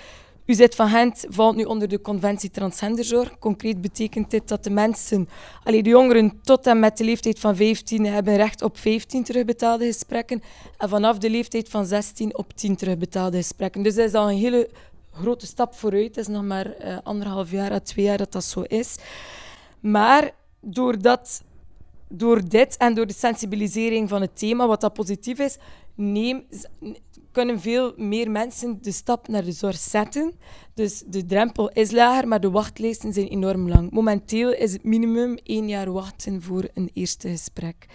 UZ 0.46 0.66
van 0.70 0.90
Gent 0.90 1.26
valt 1.30 1.56
nu 1.56 1.64
onder 1.64 1.88
de 1.88 2.02
conventie 2.02 2.52
transgenderzorg. 2.52 3.40
Concreet 3.40 3.82
betekent 3.82 4.32
dit 4.32 4.48
dat 4.48 4.64
de 4.64 4.70
mensen, 4.70 5.30
allee, 5.64 5.84
de 5.84 5.90
jongeren 5.90 6.40
tot 6.42 6.68
en 6.68 6.80
met 6.80 6.98
de 6.98 7.04
leeftijd 7.04 7.40
van 7.40 7.56
15 7.56 8.06
hebben 8.06 8.36
recht 8.36 8.62
op 8.62 8.78
15 8.78 9.24
terugbetaalde 9.24 9.86
gesprekken. 9.86 10.42
En 10.78 10.90
vanaf 10.90 11.18
de 11.18 11.30
leeftijd 11.30 11.70
van 11.70 11.86
16 11.86 12.38
op 12.38 12.54
10 12.54 12.76
terugbetaalde 12.76 13.38
gesprekken. 13.38 13.84
Dus 13.84 13.96
dat 13.96 14.08
is 14.08 14.14
al 14.14 14.30
een 14.30 14.38
hele 14.38 14.70
grote 15.12 15.46
stap 15.46 15.76
vooruit. 15.76 16.16
Het 16.16 16.18
is 16.18 16.28
nog 16.28 16.44
maar 16.44 16.72
eh, 16.72 16.98
anderhalf 17.04 17.52
jaar 17.52 17.72
à 17.72 17.80
twee 17.80 18.06
jaar 18.06 18.18
dat 18.18 18.32
dat 18.32 18.44
zo 18.44 18.62
is. 18.62 18.96
Maar 19.80 20.32
doordat, 20.60 21.44
door 22.08 22.50
dit 22.50 22.78
en 22.78 22.94
door 22.94 23.08
de 23.08 23.14
sensibilisering 23.14 24.10
van 24.10 24.22
het 24.22 24.38
thema, 24.38 24.68
wat 24.68 24.82
dat 24.82 24.94
positief 24.94 25.40
is, 25.40 25.58
neem, 25.96 26.46
kunnen 27.34 27.60
veel 27.60 27.94
meer 27.98 28.32
mensen 28.32 28.78
de 28.82 28.92
stap 28.92 29.28
naar 29.28 29.44
de 29.44 29.52
zorg 29.52 29.78
zetten. 29.78 30.34
Dus 30.74 31.04
de 31.08 31.26
drempel 31.26 31.70
is 31.70 31.92
lager, 31.92 32.28
maar 32.28 32.42
de 32.42 32.50
wachtlijsten 32.52 33.14
zijn 33.14 33.28
enorm 33.28 33.70
lang. 33.70 33.92
Momenteel 33.92 34.54
is 34.54 34.74
het 34.74 34.84
minimum 34.84 35.38
één 35.44 35.68
jaar 35.68 35.92
wachten 35.92 36.42
voor 36.42 36.68
een 36.74 36.90
eerste 36.94 37.28
gesprek. 37.30 37.86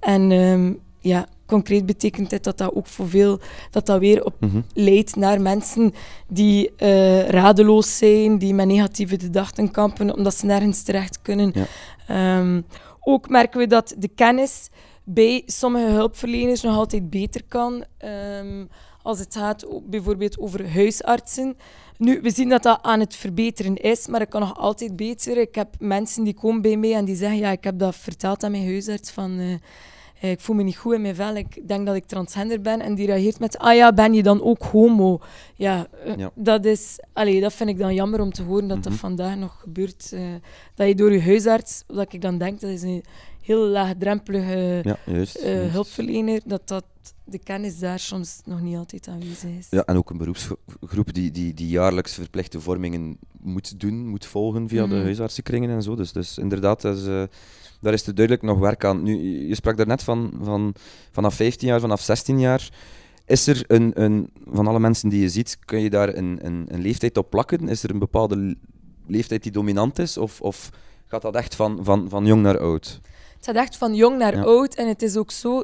En 0.00 0.30
ehm, 0.32 0.72
ja, 1.00 1.26
concreet 1.46 1.86
betekent 1.86 2.30
dit 2.30 2.44
dat 2.44 2.58
dat 2.58 2.74
ook 2.74 2.86
voor 2.86 3.08
veel 3.08 3.40
dat 3.70 3.86
dat 3.86 3.98
weer 4.00 4.24
op 4.24 4.34
Mhm. 4.40 4.60
leidt 4.74 5.16
naar 5.16 5.40
mensen 5.40 5.92
die 6.28 6.72
eh, 6.76 7.28
radeloos 7.28 7.96
zijn, 7.98 8.38
die 8.38 8.54
met 8.54 8.66
negatieve 8.66 9.18
gedachten 9.20 9.70
kampen, 9.70 10.14
omdat 10.16 10.34
ze 10.34 10.46
nergens 10.46 10.82
terecht 10.82 11.22
kunnen. 11.22 11.52
Ja. 11.54 11.66
Ehm, 12.06 12.60
ook 13.00 13.28
merken 13.28 13.58
we 13.60 13.66
dat 13.66 13.94
de 13.98 14.08
kennis 14.08 14.68
bij 15.04 15.42
sommige 15.46 15.90
hulpverleners 15.92 16.62
nog 16.62 16.76
altijd 16.76 17.10
beter 17.10 17.42
kan. 17.48 17.84
Ehm, 17.98 18.64
als 19.02 19.18
het 19.18 19.34
gaat 19.36 19.66
bijvoorbeeld 19.84 20.38
over 20.38 20.72
huisartsen. 20.72 21.56
Nu, 21.98 22.20
we 22.20 22.30
zien 22.30 22.48
dat 22.48 22.62
dat 22.62 22.78
aan 22.82 23.00
het 23.00 23.16
verbeteren 23.16 23.76
is, 23.76 24.06
maar 24.06 24.20
het 24.20 24.28
kan 24.28 24.40
nog 24.40 24.56
altijd 24.58 24.96
beter. 24.96 25.36
Ik 25.36 25.54
heb 25.54 25.74
mensen 25.78 26.24
die 26.24 26.34
komen 26.34 26.62
bij 26.62 26.76
mij 26.76 26.94
en 26.94 27.04
die 27.04 27.16
zeggen, 27.16 27.38
ja, 27.38 27.50
ik 27.50 27.64
heb 27.64 27.78
dat 27.78 27.96
verteld 27.96 28.44
aan 28.44 28.50
mijn 28.50 28.64
huisarts 28.66 29.10
van... 29.10 29.38
eh, 29.38 29.52
eh, 30.20 30.30
ik 30.30 30.40
voel 30.40 30.56
me 30.56 30.62
niet 30.62 30.76
goed 30.76 30.94
in 30.94 31.00
mijn 31.02 31.14
vel, 31.14 31.34
ik 31.36 31.68
denk 31.68 31.86
dat 31.86 31.94
ik 31.94 32.04
transgender 32.04 32.60
ben. 32.60 32.80
En 32.80 32.94
die 32.94 33.06
reageert 33.06 33.38
met, 33.38 33.58
ah 33.58 33.74
ja, 33.74 33.92
ben 33.92 34.12
je 34.14 34.22
dan 34.22 34.42
ook 34.42 34.62
homo? 34.62 35.18
Ja, 35.54 35.86
eh, 36.04 36.16
Ja. 36.16 36.30
Dat, 36.34 36.64
is, 36.64 36.98
allee, 37.12 37.40
dat 37.40 37.52
vind 37.52 37.70
ik 37.70 37.78
dan 37.78 37.94
jammer 37.94 38.20
om 38.20 38.32
te 38.32 38.42
horen 38.42 38.68
dat 38.68 38.82
dat 38.82 38.92
Mhm. 38.92 39.00
vandaag 39.00 39.36
nog 39.36 39.60
gebeurt. 39.60 40.12
dat 40.74 40.86
je 40.88 40.94
door 40.94 41.12
je 41.12 41.22
huisarts, 41.22 41.82
wat 41.86 42.12
ik 42.12 42.20
dan 42.20 42.38
denk, 42.38 42.60
dat 42.60 42.70
is 42.70 42.82
een 42.82 43.04
heel 43.44 43.66
laagdrempelige 43.68 44.80
Ja, 44.84 44.96
juist. 45.06 45.36
eh, 45.36 45.54
juist. 45.54 45.72
hulpverlener, 45.72 46.40
dat, 46.44 46.68
dat 46.68 46.84
de 47.24 47.38
kennis 47.38 47.78
daar 47.78 47.98
soms 47.98 48.40
nog 48.44 48.60
niet 48.60 48.76
altijd 48.76 49.08
aanwezig 49.08 49.50
is. 49.58 49.66
Ja, 49.70 49.84
en 49.84 49.96
ook 49.96 50.10
een 50.10 50.16
beroepsgroep 50.18 51.12
die, 51.14 51.30
die, 51.30 51.54
die 51.54 51.68
jaarlijks 51.68 52.14
verplichte 52.14 52.60
vormingen 52.60 53.18
moet 53.40 53.80
doen, 53.80 54.08
moet 54.08 54.26
volgen 54.26 54.68
via 54.68 54.86
de 54.86 54.94
Mhm. 54.94 55.02
huisartsenkringen 55.04 55.70
en 55.70 55.82
zo. 55.82 55.94
Dus, 55.94 56.12
dus 56.12 56.38
inderdaad, 56.38 56.80
dat 56.80 56.96
is, 56.96 57.06
eh, 57.06 57.22
daar 57.80 57.92
is 57.92 58.06
er 58.06 58.14
duidelijk 58.14 58.44
nog 58.46 58.58
werk 58.58 58.84
aan. 58.84 59.02
Nu, 59.02 59.46
je 59.48 59.54
sprak 59.54 59.76
daarnet 59.76 60.02
van, 60.02 60.32
van 60.42 60.74
vanaf 61.12 61.34
15 61.34 61.68
jaar, 61.68 61.80
vanaf 61.80 62.00
16 62.00 62.40
jaar. 62.40 62.70
Is 63.26 63.46
er 63.46 63.64
een, 63.66 64.02
een, 64.02 64.30
van 64.46 64.66
alle 64.66 64.80
mensen 64.80 65.08
die 65.08 65.20
je 65.20 65.28
ziet, 65.28 65.58
kun 65.64 65.80
je 65.80 65.90
daar 65.90 66.14
een, 66.14 66.38
een, 66.46 66.64
een 66.68 66.80
leeftijd 66.80 67.16
op 67.16 67.30
plakken? 67.30 67.68
Is 67.68 67.82
er 67.82 67.90
een 67.90 67.98
bepaalde 67.98 68.36
le- 68.36 68.54
leeftijd 69.06 69.42
die 69.42 69.52
dominant 69.52 69.98
is? 69.98 70.16
Of, 70.18 70.40
of 70.40 70.70
gaat 71.06 71.22
dat 71.22 71.34
echt 71.34 71.54
van, 71.54 71.78
van, 71.82 72.08
van 72.08 72.26
jong 72.26 72.42
naar 72.42 72.58
oud? 72.58 73.00
Het 73.46 73.56
gaat 73.56 73.64
echt 73.64 73.76
van 73.76 73.94
jong 73.94 74.18
naar 74.18 74.36
Ja. 74.36 74.42
oud. 74.42 74.74
En 74.74 74.88
het 74.88 75.02
is 75.02 75.16
ook 75.16 75.30
zo... 75.30 75.58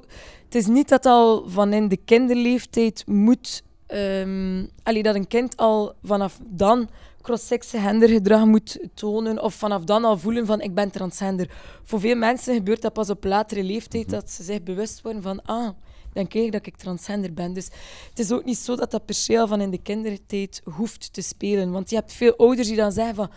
Het 0.44 0.54
is 0.54 0.66
niet 0.66 0.88
dat 0.88 1.06
al 1.06 1.48
van 1.48 1.72
in 1.72 1.88
de 1.88 1.96
kinderleeftijd 1.96 3.06
moet... 3.06 3.62
ehm 3.86 4.66
allee, 4.82 5.02
dat 5.02 5.14
een 5.14 5.26
kind 5.26 5.56
al 5.56 5.94
vanaf 6.02 6.38
dan 6.46 6.88
cross-sex 7.22 7.70
gendergedrag 7.70 8.44
moet 8.44 8.78
tonen 8.94 9.42
of 9.42 9.54
vanaf 9.54 9.84
dan 9.84 10.04
al 10.04 10.18
voelen 10.18 10.46
van 10.46 10.60
ik 10.60 10.74
ben 10.74 10.90
transgender. 10.90 11.50
Voor 11.82 12.00
veel 12.00 12.16
mensen 12.16 12.54
gebeurt 12.54 12.82
dat 12.82 12.92
pas 12.92 13.10
op 13.10 13.24
latere 13.24 13.62
leeftijd 13.62 14.10
dat 14.10 14.30
ze 14.30 14.42
zich 14.42 14.62
bewust 14.62 15.02
worden 15.02 15.22
van 15.22 15.42
ah, 15.42 15.68
denk 16.12 16.34
eigenlijk 16.34 16.64
dat 16.64 16.74
ik 16.74 16.80
transgender 16.80 17.34
ben. 17.34 17.52
Dus 17.52 17.68
het 18.08 18.18
is 18.18 18.32
ook 18.32 18.44
niet 18.44 18.58
zo 18.58 18.76
dat 18.76 18.90
dat 18.90 19.04
per 19.04 19.14
se 19.14 19.38
al 19.38 19.46
van 19.46 19.60
in 19.60 19.70
de 19.70 19.82
kindertijd 19.82 20.62
hoeft 20.64 21.12
te 21.12 21.22
spelen. 21.22 21.70
Want 21.70 21.90
je 21.90 21.96
hebt 21.96 22.12
veel 22.12 22.36
ouders 22.36 22.68
die 22.68 22.76
dan 22.76 22.92
zeggen 22.92 23.14
van 23.14 23.30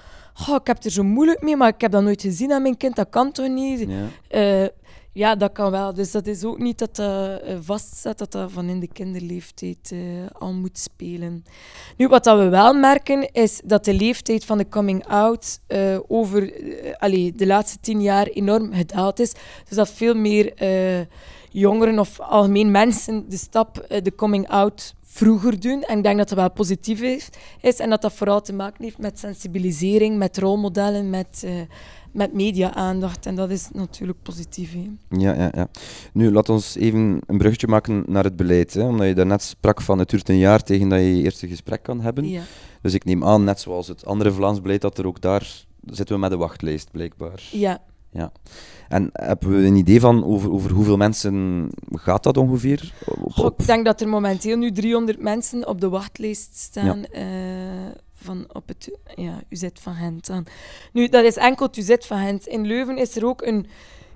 oh, 0.50 0.56
ik 0.56 0.68
heb 0.68 0.84
er 0.84 0.92
zo 0.92 1.04
moeilijk 1.04 1.42
mee, 1.42 1.56
maar 1.56 1.68
ik 1.68 1.82
heb 1.82 1.92
dat 1.92 2.04
nooit 2.04 2.22
gezien 2.22 2.52
aan 2.52 2.62
mijn 2.62 2.78
kind, 2.78 2.96
dat 2.96 3.10
kan 3.10 3.32
toch 3.32 3.48
niet? 3.48 3.80
Ja. 3.90 4.08
Eh, 4.28 4.70
ja, 5.12 5.36
dat 5.36 5.52
kan 5.52 5.72
wel. 5.72 5.94
Dus 5.94 6.12
dat 6.12 6.28
is 6.28 6.44
ook 6.44 6.60
niet 6.60 6.78
dat 6.78 6.96
dat 6.96 7.42
eh, 7.42 7.58
vaststaat 7.62 8.18
dat 8.18 8.32
dat 8.32 8.52
van 8.52 8.70
in 8.70 8.80
de 8.80 8.88
kinderleeftijd 8.88 9.92
eh, 9.92 10.00
al 10.34 10.54
moet 10.54 10.78
spelen. 10.78 11.46
Nu, 11.98 12.08
wat 12.08 12.24
dat 12.24 12.38
we 12.38 12.50
wel 12.50 12.74
merken, 12.74 13.32
is 13.32 13.62
dat 13.66 13.86
de 13.86 13.94
leeftijd 13.94 14.46
van 14.46 14.58
de 14.58 14.70
coming-out 14.70 15.60
over 16.08 16.54
allee, 16.98 17.32
de 17.32 17.46
laatste 17.46 17.78
tien 17.82 18.02
jaar 18.02 18.28
enorm 18.28 18.74
gedaald 18.74 19.20
is. 19.20 19.34
Dus 19.68 19.78
dat 19.78 19.90
veel 19.90 20.16
meer 20.16 20.54
jongeren 21.54 22.00
of 22.00 22.20
algemeen 22.20 22.72
mensen 22.72 23.26
de 23.30 23.38
stap, 23.38 23.78
eh, 23.78 24.02
de 24.02 24.16
coming-out 24.16 24.96
vroeger 25.02 25.60
doen. 25.60 25.84
En 25.84 25.98
ik 25.98 26.04
denk 26.04 26.18
dat 26.18 26.30
dat 26.30 26.38
wel 26.38 26.52
positief 26.52 27.02
is, 27.62 27.80
en 27.80 27.90
dat 27.90 28.02
dat 28.02 28.14
vooral 28.14 28.42
te 28.42 28.54
maken 28.54 28.84
heeft 28.84 28.98
met 28.98 29.20
sensibilisering, 29.20 30.18
met 30.18 30.38
rolmodellen, 30.38 31.10
met... 31.10 31.44
eh, 31.46 31.52
met 32.14 32.34
media-aandacht. 32.34 33.26
En 33.26 33.36
dat 33.36 33.50
is 33.50 33.70
natuurlijk 33.72 34.22
positief. 34.24 34.74
Hè. 34.74 34.90
Ja, 35.18 35.34
ja, 35.34 35.52
ja. 35.56 35.68
Nu, 36.14 36.32
laat 36.32 36.50
ons 36.50 36.76
even 36.76 37.20
een 37.26 37.38
bruggetje 37.38 37.68
maken 37.68 38.04
naar 38.08 38.24
het 38.24 38.36
beleid. 38.36 38.74
Hè? 38.74 38.84
Omdat 38.84 39.08
je 39.08 39.14
daarnet 39.14 39.42
sprak 39.42 39.82
van 39.82 40.00
het 40.00 40.10
duurt 40.10 40.30
een 40.30 40.38
jaar 40.38 40.64
tegen 40.64 40.90
dat 40.90 41.00
je 41.00 41.18
je 41.18 41.24
eerste 41.24 41.48
gesprek 41.48 41.84
kan 41.84 42.02
hebben. 42.02 42.30
Ja. 42.30 42.42
Dus 42.82 42.94
ik 42.94 43.06
neem 43.06 43.24
aan, 43.24 43.44
net 43.44 43.60
zoals 43.60 43.88
het 43.88 44.06
andere 44.06 44.32
Vlaams 44.32 44.62
beleid, 44.62 44.82
dat 44.82 44.98
er 44.98 45.08
ook 45.08 45.22
daar 45.22 45.66
zitten 45.86 46.16
we 46.16 46.22
met 46.22 46.32
een 46.32 46.38
wachtlijst, 46.38 46.92
blijkbaar. 46.92 47.44
Ja. 47.52 47.82
Ja. 48.14 48.32
En 48.88 49.10
hebben 49.14 49.50
we 49.50 49.68
een 49.68 49.76
idee 49.76 50.00
van 50.00 50.26
over, 50.26 50.52
over 50.52 50.72
hoeveel 50.72 50.98
mensen 50.98 51.70
gaat 51.92 52.24
dat 52.24 52.38
ongeveer? 52.38 52.94
Goh, 53.30 53.52
ik 53.58 53.66
denk 53.66 53.86
dat 53.86 54.02
er 54.02 54.08
momenteel 54.08 54.58
nu 54.58 54.72
300 54.72 55.22
mensen 55.22 55.68
op 55.68 55.82
de 55.82 55.90
wachtlijst 55.90 56.58
staan 56.58 57.06
eh, 57.06 57.26
van 58.14 58.46
op 58.52 58.68
het 58.68 58.98
ja, 59.16 59.42
UZ 59.50 59.68
van 59.74 59.96
Gent. 59.96 60.28
Dan. 60.28 60.46
Nu, 60.92 61.08
dat 61.10 61.24
is 61.24 61.36
enkel 61.36 61.66
het 61.66 61.78
UZ 61.78 61.96
van 62.00 62.18
Gent. 62.18 62.48
In 62.48 62.68
Leuven 62.68 62.98
is 62.98 63.16
er 63.16 63.26
ook 63.26 63.42
een 63.42 63.68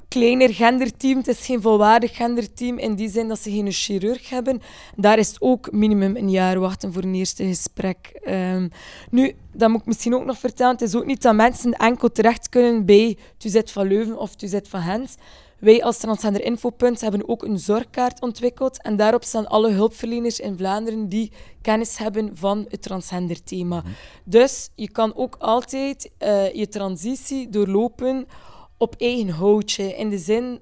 kleiner 0.08 0.54
genderteam. 0.54 1.18
Het 1.18 1.28
is 1.28 1.46
geen 1.46 1.62
volwaardig 1.62 2.16
genderteam 2.16 2.78
in 2.78 2.96
die 2.96 3.10
zin 3.10 3.28
dat 3.28 3.40
ze 3.40 3.52
geen 3.52 3.72
chirurg 3.72 4.30
hebben. 4.30 4.62
Daar 4.96 5.18
is 5.18 5.36
ook 5.40 5.72
minimum 5.72 6.16
een 6.16 6.30
jaar 6.30 6.60
wachten 6.60 6.94
voor 6.94 7.04
een 7.04 7.16
eerste 7.16 7.46
gesprek. 7.46 8.20
Ehm, 8.24 8.68
nu, 9.10 9.36
dat 9.54 9.70
moet 9.70 9.80
ik 9.80 9.86
misschien 9.86 10.16
ook 10.16 10.26
nog 10.26 10.38
vertellen. 10.38 10.72
Het 10.72 10.82
is 10.82 10.96
ook 10.96 11.06
niet 11.06 11.22
dat 11.22 11.36
mensen 11.36 11.72
enkel 11.74 12.12
terecht 12.12 12.50
kunnen 12.50 12.86
bij 12.86 13.18
UZ 13.46 13.62
van 13.66 13.88
Leuven 13.88 14.20
of 14.20 14.42
UZ 14.42 14.60
van 14.64 14.82
Gent. 14.82 15.16
Wij 15.60 15.84
als 15.84 15.98
Transgender 15.98 16.44
Infopunt 16.44 17.02
hebben 17.02 17.30
ook 17.30 17.44
een 17.44 17.60
zorgkaart 17.60 18.22
ontwikkeld. 18.22 18.82
En 18.82 18.96
daarop 18.96 19.24
staan 19.24 19.48
alle 19.48 19.72
hulpverleners 19.72 20.40
in 20.40 20.58
Vlaanderen 20.58 21.10
die 21.10 21.32
kennis 21.62 21.98
hebben 21.98 22.38
van 22.38 22.66
het 22.70 22.82
transgender 22.82 23.44
thema. 23.44 23.84
Dus 24.24 24.70
je 24.76 24.92
kan 24.92 25.16
ook 25.16 25.36
altijd 25.40 26.10
eh, 26.18 26.54
je 26.54 26.68
transitie 26.68 27.50
doorlopen 27.50 28.28
op 28.78 28.96
eigen 28.98 29.30
houtje. 29.30 29.96
In 29.96 30.10
de 30.10 30.18
zin 30.18 30.60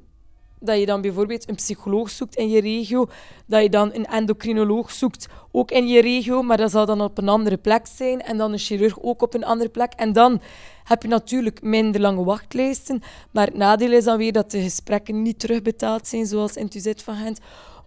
dat 0.59 0.79
je 0.79 0.85
dan 0.85 1.01
bijvoorbeeld 1.01 1.49
een 1.49 1.55
psycholoog 1.55 2.09
zoekt 2.09 2.35
in 2.35 2.49
je 2.49 2.61
regio, 2.61 3.07
dat 3.45 3.61
je 3.61 3.69
dan 3.69 3.93
een 3.93 4.05
endocrinoloog 4.05 4.91
zoekt, 4.91 5.27
ook 5.51 5.71
in 5.71 5.87
je 5.87 6.01
regio, 6.01 6.41
maar 6.41 6.57
dat 6.57 6.71
zal 6.71 6.85
dan 6.85 7.01
op 7.01 7.17
een 7.17 7.29
andere 7.29 7.57
plek 7.57 7.87
zijn, 7.87 8.21
en 8.21 8.37
dan 8.37 8.51
een 8.51 8.59
chirurg 8.59 9.01
ook 9.01 9.21
op 9.21 9.33
een 9.33 9.43
andere 9.43 9.69
plek. 9.69 9.93
En 9.93 10.13
dan 10.13 10.41
heb 10.83 11.01
je 11.01 11.07
natuurlijk 11.07 11.61
minder 11.61 12.01
lange 12.01 12.23
wachtlijsten, 12.23 13.01
maar 13.31 13.45
het 13.45 13.55
nadeel 13.55 13.91
is 13.91 14.03
dan 14.03 14.17
weer 14.17 14.31
dat 14.31 14.51
de 14.51 14.61
gesprekken 14.61 15.21
niet 15.21 15.39
terugbetaald 15.39 16.07
zijn, 16.07 16.25
zoals 16.25 16.55
in 16.55 16.69
UZ 16.75 16.91
van 16.95 17.15
Gent. 17.15 17.39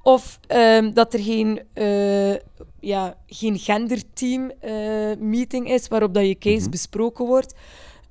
Of 0.02 0.38
ehm, 0.46 0.92
dat 0.92 1.14
er 1.14 1.20
geen, 1.20 1.60
eh, 1.72 2.34
ja, 2.80 3.16
geen 3.26 3.58
genderteam-meeting 3.58 5.70
is 5.70 5.88
waarop 5.88 6.14
dat 6.14 6.26
je 6.26 6.38
case 6.38 6.68
besproken 6.68 7.26
wordt. 7.26 7.54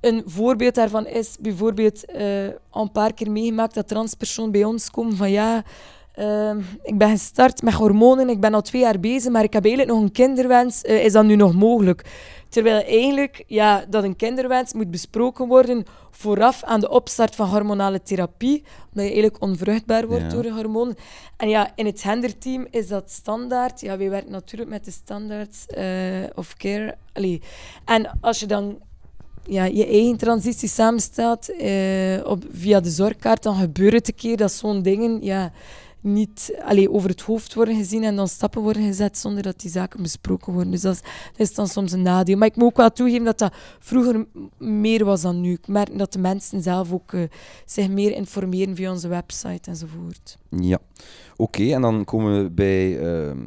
Een 0.01 0.24
voorbeeld 0.25 0.75
daarvan 0.75 1.08
is 1.08 1.38
bijvoorbeeld 1.39 2.06
eh, 2.06 2.48
al 2.70 2.82
een 2.82 2.92
paar 2.92 3.13
keer 3.13 3.32
meegemaakt 3.32 3.74
dat 3.74 3.88
transpersonen 3.88 4.51
bij 4.51 4.63
ons 4.63 4.92
komen 4.92 5.16
van 5.16 5.32
ja, 5.32 5.63
ehm, 6.13 6.60
ik 6.84 6.98
ben 6.98 7.10
gestart 7.10 7.62
met 7.62 7.74
hormonen, 7.74 8.30
ik 8.30 8.39
ben 8.39 8.54
al 8.54 8.62
twee 8.62 8.82
jaar 8.82 9.00
bezig, 9.00 9.32
maar 9.32 9.44
ik 9.44 9.54
heb 9.54 9.66
eigenlijk 9.66 9.94
nog 9.96 10.04
een 10.04 10.12
kinderwens. 10.12 10.82
Eh, 10.82 11.06
is 11.06 11.12
dat 11.12 11.25
nu 11.25 11.36
nog 11.36 11.54
mogelijk? 11.54 12.06
Terwijl 12.50 12.84
eigenlijk 12.84 13.44
ja, 13.48 13.86
dat 13.89 14.04
een 14.04 14.16
kinderwens 14.16 14.74
moet 14.74 14.92
besproken 14.92 15.48
worden 15.48 15.86
vooraf 16.12 16.63
aan 16.63 16.80
de 16.80 16.89
opstart 16.89 17.36
van 17.36 17.48
hormonale 17.50 18.01
therapie, 18.01 18.63
omdat 18.63 19.06
je 19.06 19.12
eigenlijk 19.12 19.42
onvruchtbaar 19.42 20.08
wordt 20.08 20.24
Ja. 20.24 20.30
door 20.30 20.44
de 20.44 20.51
hormonen. 20.54 20.96
En 21.38 21.50
ja, 21.50 21.72
in 21.75 21.86
het 21.86 22.01
genderteam 22.01 22.68
is 22.72 22.88
dat 22.88 23.12
standaard. 23.12 23.82
Ja, 23.82 23.98
wij 23.98 24.10
werken 24.10 24.32
natuurlijk 24.32 24.70
met 24.70 24.86
de 24.86 24.92
standaards 24.92 25.66
eh, 25.66 25.86
of 26.36 26.54
care. 26.56 26.96
Allee. 27.13 27.42
En 27.86 28.18
als 28.22 28.39
je 28.39 28.46
dan 28.46 28.77
ja, 29.48 29.66
je 29.66 29.86
eigen 29.86 30.18
transitie 30.18 30.70
samenstelt 30.70 31.56
eh, 31.56 32.25
op, 32.25 32.44
via 32.51 32.80
de 32.80 32.89
zorgkaart, 32.89 33.44
dan 33.44 33.56
gebeurt 33.56 33.94
het 33.94 34.08
een 34.08 34.16
keer 34.16 34.38
dat 34.38 34.51
zo'n 34.51 34.82
dingen 34.82 35.24
ja, 35.24 35.51
niet 36.01 36.58
allee, 36.62 36.92
over 36.92 37.10
het 37.10 37.22
hoofd 37.22 37.54
worden 37.54 37.75
gezien 37.75 38.04
en 38.04 38.16
dan 38.16 38.27
stappen 38.27 38.62
worden 38.62 38.86
gezet 38.86 39.18
zonder 39.18 39.44
dat 39.44 39.60
die 39.60 39.72
zaken 39.72 40.01
besproken 40.01 40.54
worden. 40.54 40.72
Dus 40.72 40.82
dat 40.82 41.01
is, 41.36 41.54
dan 41.54 41.68
soms 41.68 41.92
een 41.92 42.01
nadeel. 42.01 42.38
Maar 42.38 42.48
ik 42.48 42.56
moet 42.56 42.66
ook 42.66 42.77
wel 42.77 42.92
toegeven 42.92 43.25
dat 43.25 43.38
dat 43.38 43.54
vroeger 43.80 44.25
meer 44.58 45.06
was 45.06 45.22
dan 45.22 45.42
nu. 45.42 45.51
Ik 45.51 45.68
merk 45.68 45.98
dat 45.98 46.13
de 46.13 46.20
mensen 46.20 46.62
zelf 46.62 46.92
ook 46.92 47.13
eh, 47.13 47.22
zich 47.66 47.89
meer 47.89 48.12
informeren 48.12 48.75
via 48.75 48.92
onze 48.92 49.08
website 49.08 49.70
enzovoort. 49.70 50.38
Ja, 50.50 50.80
oké. 51.36 51.74
en 51.74 51.82
dan 51.82 52.06
komen 52.06 52.44
we 52.44 52.50
bij 52.50 53.00
ehm, 53.00 53.38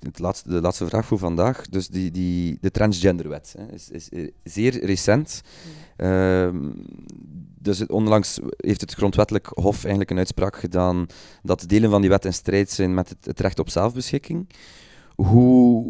het 0.00 0.18
laatste, 0.18 0.48
de 0.48 0.60
laatste 0.60 0.86
vraag 0.86 1.06
voor 1.06 1.18
vandaag. 1.18 1.68
Dus 1.68 1.88
die, 1.88 2.10
die, 2.10 2.58
de 2.60 2.70
transgenderwet 2.70 3.54
hè, 3.58 3.72
is, 3.72 3.90
is 3.90 4.08
zeer 4.42 4.84
recent. 4.84 5.42
Ehm, 5.96 6.70
dus 7.60 7.86
onlangs 7.86 8.38
heeft 8.56 8.80
het 8.80 8.94
grondwettelijk 8.94 9.46
hof 9.46 9.80
eigenlijk 9.80 10.10
een 10.10 10.18
uitspraak 10.18 10.56
gedaan 10.56 11.06
dat 11.42 11.68
delen 11.68 11.90
van 11.90 12.00
die 12.00 12.10
wet 12.10 12.24
in 12.24 12.32
strijd 12.32 12.70
zijn 12.70 12.94
met 12.94 13.08
het, 13.08 13.24
het 13.24 13.40
recht 13.40 13.58
op 13.58 13.70
zelfbeschikking. 13.70 14.48
Hoe, 15.14 15.86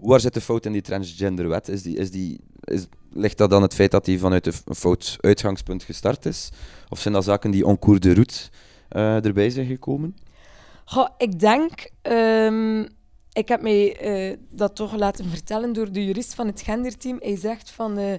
waar 0.00 0.20
zit 0.20 0.34
de 0.34 0.40
fout 0.40 0.66
in 0.66 0.72
die 0.72 0.82
transgenderwet? 0.82 1.68
Is 1.68 1.82
die, 1.82 1.96
is 1.96 2.10
die, 2.10 2.40
is, 2.60 2.86
ligt 3.12 3.38
dat 3.38 3.50
dan 3.50 3.62
het 3.62 3.74
feit 3.74 3.90
dat 3.90 4.04
die 4.04 4.18
vanuit 4.18 4.46
een 4.46 4.74
fout 4.74 5.16
uitgangspunt 5.20 5.82
gestart 5.82 6.26
is? 6.26 6.50
Of 6.88 7.00
zijn 7.00 7.14
dat 7.14 7.24
zaken 7.24 7.50
die 7.50 7.66
en 7.66 7.78
cours 7.78 8.00
de 8.00 8.12
route 8.12 8.38
eh, 8.88 9.24
erbij 9.24 9.50
zijn 9.50 9.66
gekomen? 9.66 10.16
Goh, 10.84 11.08
ik 11.18 11.38
denk, 11.38 11.90
ehm, 12.02 12.84
ik 13.40 13.48
heb 13.48 13.62
mij 13.62 13.96
eh, 13.96 14.36
dat 14.50 14.76
toch 14.76 14.96
laten 14.96 15.28
vertellen 15.36 15.72
door 15.72 15.92
de 15.92 16.04
jurist 16.04 16.34
van 16.34 16.46
het 16.46 16.60
genderteam. 16.60 17.16
Hij 17.20 17.36
zegt 17.36 17.70
van, 17.70 17.98
eh, 17.98 18.14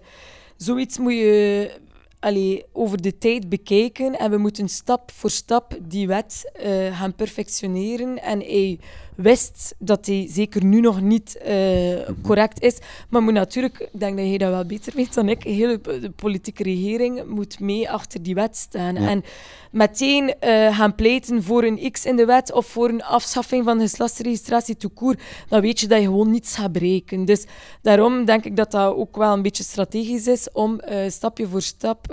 zoiets 0.58 0.98
moet 0.98 1.14
je 1.14 1.72
allee, 2.20 2.66
over 2.72 3.02
de 3.02 3.18
tijd 3.18 3.50
bekijken 3.50 4.20
en 4.20 4.32
we 4.32 4.38
moeten 4.38 4.70
stap 4.70 5.12
voor 5.12 5.30
stap 5.30 5.78
die 5.82 6.08
wet 6.08 6.52
eh, 6.54 6.98
gaan 6.98 7.16
perfectioneren. 7.16 8.22
En 8.22 8.40
hij 8.40 8.80
wist 9.15 9.76
dat 9.78 10.06
hij 10.06 10.28
zeker 10.30 10.63
nu 10.63 10.80
nog 10.80 11.02
niet 11.02 11.38
eh, 11.38 12.10
correct 12.21 12.62
is, 12.62 12.78
maar 13.10 13.21
moet 13.21 13.34
natuurlijk, 13.34 13.80
ik 13.80 14.00
denk 14.00 14.17
dat 14.17 14.28
jij 14.28 14.38
dat 14.38 14.50
wel 14.50 14.65
beter 14.65 14.93
weet 14.95 15.13
dan 15.13 15.30
ik, 15.30 15.43
de 15.43 15.50
hele 15.50 15.82
de 15.82 16.12
politieke 16.15 16.63
regering 16.63 17.26
moet 17.28 17.60
mee 17.60 17.89
achter 17.89 18.24
die 18.24 18.36
wet 18.36 18.58
staan. 18.58 18.95
Ja. 18.95 19.10
En 19.10 19.24
meteen 19.71 20.39
eh, 20.39 20.78
gaan 20.78 20.95
pleiten 20.95 21.43
voor 21.43 21.63
een 21.63 21.91
X 21.91 22.06
in 22.06 22.15
de 22.15 22.26
wet 22.26 22.52
of 22.52 22.65
voor 22.65 22.89
een 22.89 23.04
afschaffing 23.04 23.63
van 23.63 23.78
de 23.78 23.84
geslachtsregistratie 23.84 24.78
tout 24.78 24.93
court, 24.93 25.21
dan 25.50 25.62
weet 25.62 25.80
je 25.80 25.88
dat 25.88 26.00
je 26.00 26.06
gewoon 26.06 26.32
niets 26.32 26.56
gaat 26.56 26.71
bereiken. 26.71 27.26
Dus 27.26 27.45
daarom 27.82 28.26
denk 28.26 28.45
ik 28.45 28.56
dat 28.56 28.71
dat 28.71 28.95
ook 28.95 29.17
wel 29.17 29.34
een 29.34 29.41
beetje 29.41 29.63
strategisch 29.63 30.28
is 30.28 30.52
om 30.52 30.80
eh, 30.80 31.10
stapje 31.10 31.47
voor 31.47 31.62
stap 31.62 32.06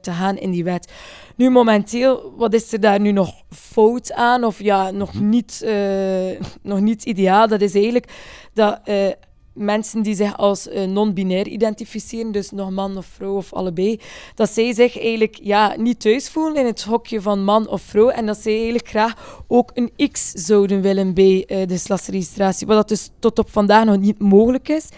te 0.00 0.10
gaan 0.10 0.36
in 0.36 0.50
die 0.50 0.64
wet. 0.64 0.92
Nu, 1.36 1.50
momenteel, 1.50 2.32
wat 2.36 2.54
is 2.54 2.72
er 2.72 2.80
daar 2.80 3.00
nu 3.00 3.12
nog 3.12 3.32
fout 3.50 4.12
aan? 4.12 4.44
Of 4.44 4.62
ja, 4.62 4.90
nog 4.90 5.20
niet, 5.20 5.62
eh, 5.64 6.40
nog 6.62 6.80
niet 6.80 7.04
ideaal. 7.04 7.48
Dat 7.48 7.60
is 7.60 7.74
eigenlijk 7.74 8.12
dat 8.52 8.80
eh, 8.84 9.06
mensen 9.52 10.02
die 10.02 10.14
zich 10.14 10.36
als 10.36 10.68
eh, 10.68 10.84
non-binair 10.84 11.48
identificeren, 11.48 12.32
dus 12.32 12.50
nog 12.50 12.70
man 12.70 12.96
of 12.96 13.06
vrouw 13.06 13.36
of 13.36 13.52
allebei, 13.52 14.00
dat 14.34 14.50
zij 14.50 14.72
zich 14.72 15.00
eigenlijk 15.00 15.38
ja, 15.42 15.74
niet 15.76 16.00
thuis 16.00 16.30
voelen 16.30 16.56
in 16.56 16.66
het 16.66 16.82
hokje 16.82 17.20
van 17.20 17.44
man 17.44 17.68
of 17.68 17.82
vrouw 17.82 18.08
en 18.08 18.26
dat 18.26 18.38
zij 18.38 18.54
eigenlijk 18.54 18.88
graag 18.88 19.42
ook 19.48 19.70
een 19.74 20.10
X 20.10 20.30
zouden 20.30 20.80
willen 20.80 21.14
bij 21.14 21.44
de 21.46 21.66
geslachtsregistratie, 21.68 22.66
wat 22.66 22.76
dat 22.76 22.88
dus 22.88 23.10
tot 23.18 23.38
op 23.38 23.50
vandaag 23.50 23.84
nog 23.84 23.98
niet 23.98 24.18
mogelijk 24.18 24.68
is. 24.68 24.88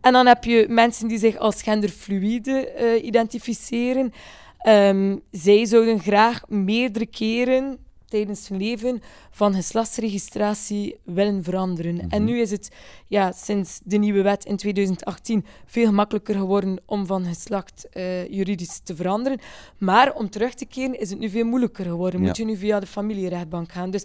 En 0.00 0.12
dan 0.12 0.26
heb 0.26 0.44
je 0.44 0.66
mensen 0.68 1.08
die 1.08 1.18
zich 1.18 1.36
als 1.36 1.62
genderfluïde 1.62 2.68
eh, 2.68 3.04
identificeren. 3.04 4.12
Ehm, 4.58 5.16
zij 5.30 5.64
zouden 5.64 6.00
graag 6.00 6.48
meerdere 6.48 7.06
keren 7.06 7.78
tijdens 8.08 8.48
hun 8.48 8.58
leven 8.58 9.02
van 9.30 9.54
geslachtsregistratie 9.54 10.96
willen 11.04 11.44
veranderen. 11.44 12.08
En 12.08 12.24
nu 12.24 12.40
is 12.40 12.50
het 12.50 12.70
ja, 13.06 13.32
sinds 13.32 13.80
de 13.84 13.96
nieuwe 13.96 14.22
wet 14.22 14.44
in 14.44 14.56
2018 14.56 15.44
veel 15.66 15.86
gemakkelijker 15.86 16.34
geworden 16.34 16.80
om 16.86 17.06
van 17.06 17.24
geslacht 17.24 17.88
eh, 17.90 18.28
juridisch 18.28 18.78
te 18.78 18.96
veranderen. 18.96 19.38
Maar 19.78 20.14
om 20.14 20.30
terug 20.30 20.54
te 20.54 20.66
keren 20.66 21.00
is 21.00 21.10
het 21.10 21.18
nu 21.18 21.28
veel 21.28 21.44
moeilijker 21.44 21.84
geworden. 21.84 22.20
Moet 22.20 22.36
je 22.36 22.44
nu 22.44 22.56
via 22.56 22.80
de 22.80 22.86
familierechtbank 22.86 23.72
gaan. 23.72 23.90
Dus 23.90 24.04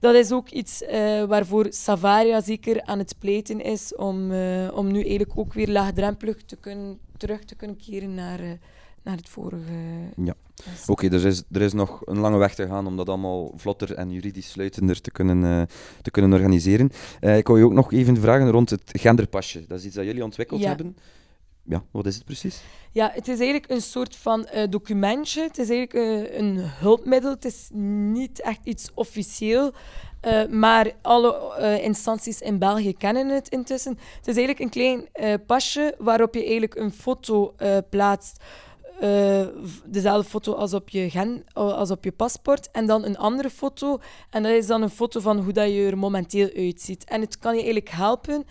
dat 0.00 0.14
is 0.14 0.32
ook 0.32 0.48
iets 0.48 0.82
eh, 0.82 1.24
waarvoor 1.24 1.66
Savaria 1.70 2.40
zeker 2.40 2.82
aan 2.82 2.98
het 2.98 3.14
pleiten 3.18 3.60
is 3.60 3.94
om, 3.94 4.32
eh, 4.32 4.70
om 4.74 4.92
nu 4.92 5.00
eigenlijk 5.00 5.38
ook 5.38 5.52
weer 5.52 5.68
laagdrempelig 5.68 6.42
te 6.42 6.56
kunnen, 6.56 6.98
terug 7.16 7.44
te 7.44 7.54
kunnen 7.54 7.76
keren 7.76 8.14
naar, 8.14 8.40
naar 9.04 9.16
het 9.16 9.28
vorige. 9.28 9.72
Ja. 10.16 10.34
Oké, 10.86 11.06
er, 11.08 11.26
is, 11.26 11.42
er 11.52 11.60
is 11.62 11.72
nog 11.72 12.02
een 12.04 12.18
lange 12.18 12.38
weg 12.38 12.54
te 12.54 12.66
gaan 12.66 12.86
om 12.86 12.96
dat 12.96 13.08
allemaal 13.08 13.52
vlotter 13.56 13.94
en 13.94 14.10
juridisch 14.10 14.50
sluitender 14.50 15.00
te 15.00 15.10
kunnen, 15.10 15.44
eh, 15.44 15.76
te 16.02 16.10
kunnen 16.10 16.32
organiseren. 16.32 16.90
Eh, 17.20 17.36
ik 17.36 17.46
wou 17.46 17.58
je 17.58 17.64
ook 17.64 17.72
nog 17.72 17.92
even 17.92 18.16
vragen 18.16 18.50
rond 18.50 18.70
het 18.70 18.82
genderpasje. 18.84 19.64
Dat 19.66 19.78
is 19.78 19.84
iets 19.84 19.94
dat 19.94 20.04
jullie 20.04 20.24
ontwikkeld 20.24 20.60
Ja. 20.60 20.68
hebben. 20.68 20.96
Ja, 21.62 21.82
wat 21.90 22.06
is 22.06 22.14
het 22.14 22.24
precies? 22.24 22.62
Ja, 22.92 23.10
het 23.14 23.28
is 23.28 23.38
eigenlijk 23.38 23.70
een 23.70 23.80
soort 23.80 24.16
van 24.16 24.46
eh, 24.46 24.68
documentje. 24.70 25.42
Het 25.42 25.58
is 25.58 25.68
eigenlijk 25.70 26.30
een 26.38 26.56
hulpmiddel. 26.58 27.30
Het 27.30 27.44
is 27.44 27.68
niet 28.12 28.40
echt 28.40 28.60
iets 28.64 28.90
officieel. 28.94 29.72
maar 30.50 30.92
alle 31.02 31.80
instanties 31.82 32.40
in 32.40 32.58
België 32.58 32.92
kennen 32.96 33.28
het 33.28 33.48
intussen. 33.48 33.92
Het 34.16 34.28
is 34.28 34.36
eigenlijk 34.36 34.60
een 34.60 34.70
klein 34.70 35.08
pasje 35.46 35.94
waarop 35.98 36.34
je 36.34 36.40
eigenlijk 36.40 36.74
een 36.74 36.92
foto 36.92 37.54
plaatst. 37.90 38.42
Eh, 39.04 39.46
dezelfde 39.86 40.28
foto 40.30 40.52
als 40.52 40.74
op, 40.74 40.88
je 40.88 41.10
gen, 41.10 41.44
als 41.52 41.90
op 41.90 42.04
je 42.04 42.12
paspoort. 42.12 42.70
En 42.70 42.86
dan 42.86 43.04
een 43.04 43.18
andere 43.18 43.50
foto. 43.50 43.98
En 44.30 44.42
dat 44.42 44.52
is 44.52 44.66
dan 44.66 44.82
een 44.82 44.90
foto 44.90 45.20
van 45.20 45.38
hoe 45.38 45.52
dat 45.52 45.72
je 45.72 45.86
er 45.86 45.98
momenteel 45.98 46.50
uitziet. 46.56 47.04
En 47.04 47.20
het 47.20 47.38
kan 47.38 47.50
je 47.52 47.62
eigenlijk 47.62 47.90
helpen 47.90 48.44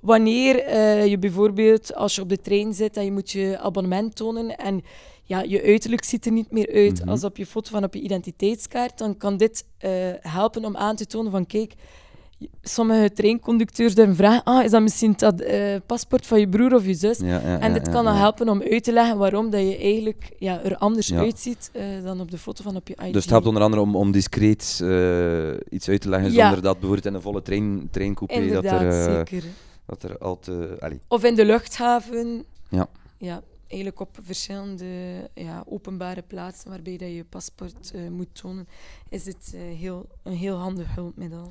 wanneer 0.00 0.58
eh, 0.58 1.06
je 1.06 1.18
bijvoorbeeld, 1.18 1.94
als 1.94 2.14
je 2.14 2.22
op 2.22 2.28
de 2.28 2.40
trein 2.40 2.74
zit 2.74 2.96
en 2.96 3.04
je 3.04 3.12
moet 3.12 3.30
je 3.30 3.58
abonnement 3.58 4.16
tonen 4.16 4.56
en 4.56 4.82
ja, 5.22 5.40
je 5.40 5.62
uiterlijk 5.62 6.04
ziet 6.04 6.26
er 6.26 6.32
niet 6.32 6.50
meer 6.50 6.74
uit 6.74 7.00
Mhm. 7.00 7.08
als 7.08 7.24
op 7.24 7.36
je 7.36 7.46
foto 7.46 7.70
van 7.70 7.84
op 7.84 7.94
je 7.94 8.00
identiteitskaart, 8.00 8.98
dan 8.98 9.16
kan 9.16 9.36
dit 9.36 9.66
eh, 9.78 9.90
helpen 10.20 10.64
om 10.64 10.76
aan 10.76 10.96
te 10.96 11.06
tonen 11.06 11.30
van 11.30 11.46
kijk, 11.46 11.74
sommige 12.62 13.12
treinconducteurs 13.12 13.94
durven 13.94 14.16
vragen, 14.16 14.44
ah, 14.44 14.64
is 14.64 14.70
dat 14.70 14.82
misschien 14.82 15.14
dat 15.16 15.40
eh, 15.40 15.76
paspoort 15.86 16.26
van 16.26 16.40
je 16.40 16.48
broer 16.48 16.74
of 16.74 16.86
je 16.86 16.94
zus? 16.94 17.18
Ja, 17.18 17.26
ja, 17.26 17.58
En 17.58 17.72
dit 17.72 17.86
ja, 17.86 17.92
kan 17.92 18.04
dan 18.04 18.14
helpen 18.14 18.48
om 18.48 18.62
uit 18.62 18.84
te 18.84 18.92
leggen 18.92 19.18
waarom 19.18 19.50
dat 19.50 19.60
je 19.60 19.78
eigenlijk 19.78 20.30
ja, 20.38 20.62
er 20.62 20.76
anders 20.76 21.14
uitziet 21.14 21.70
eh, 21.72 21.84
dan 22.02 22.20
op 22.20 22.30
de 22.30 22.38
foto 22.38 22.62
van 22.62 22.76
op 22.76 22.88
je 22.88 22.94
ID. 23.04 23.12
Dus 23.12 23.22
het 23.22 23.30
helpt 23.30 23.46
onder 23.46 23.62
andere 23.62 23.82
om, 23.82 23.96
om 23.96 24.10
discreet 24.12 24.80
eh, 24.82 25.50
iets 25.70 25.88
uit 25.88 26.00
te 26.00 26.08
leggen 26.08 26.30
zonder 26.32 26.62
dat 26.62 26.72
bijvoorbeeld 26.78 27.06
in 27.06 27.14
een 27.14 27.22
volle 27.22 27.42
trein, 27.42 27.88
treincoupé 27.90 28.48
dat 28.48 28.64
er, 28.64 29.02
zeker. 29.02 29.44
dat 29.86 30.02
er 30.02 30.18
al 30.18 30.38
te... 30.38 30.76
allee. 30.80 31.00
Of 31.08 31.24
in 31.24 31.34
de 31.34 31.44
luchthaven. 31.44 32.44
Ja. 32.68 32.88
Ja, 33.18 33.42
eigenlijk 33.70 34.00
op 34.00 34.18
verschillende 34.22 34.84
ja, 35.34 35.64
openbare 35.66 36.22
plaatsen 36.22 36.70
waarbij 36.70 36.96
dat 36.96 37.08
je 37.08 37.14
je 37.14 37.24
paspoort 37.24 37.92
moet 38.10 38.28
tonen, 38.32 38.68
is 39.08 39.26
het 39.26 39.52
eh, 39.54 39.60
heel, 39.60 40.06
een 40.22 40.36
heel 40.36 40.56
handig 40.56 40.94
hulpmiddel. 40.94 41.48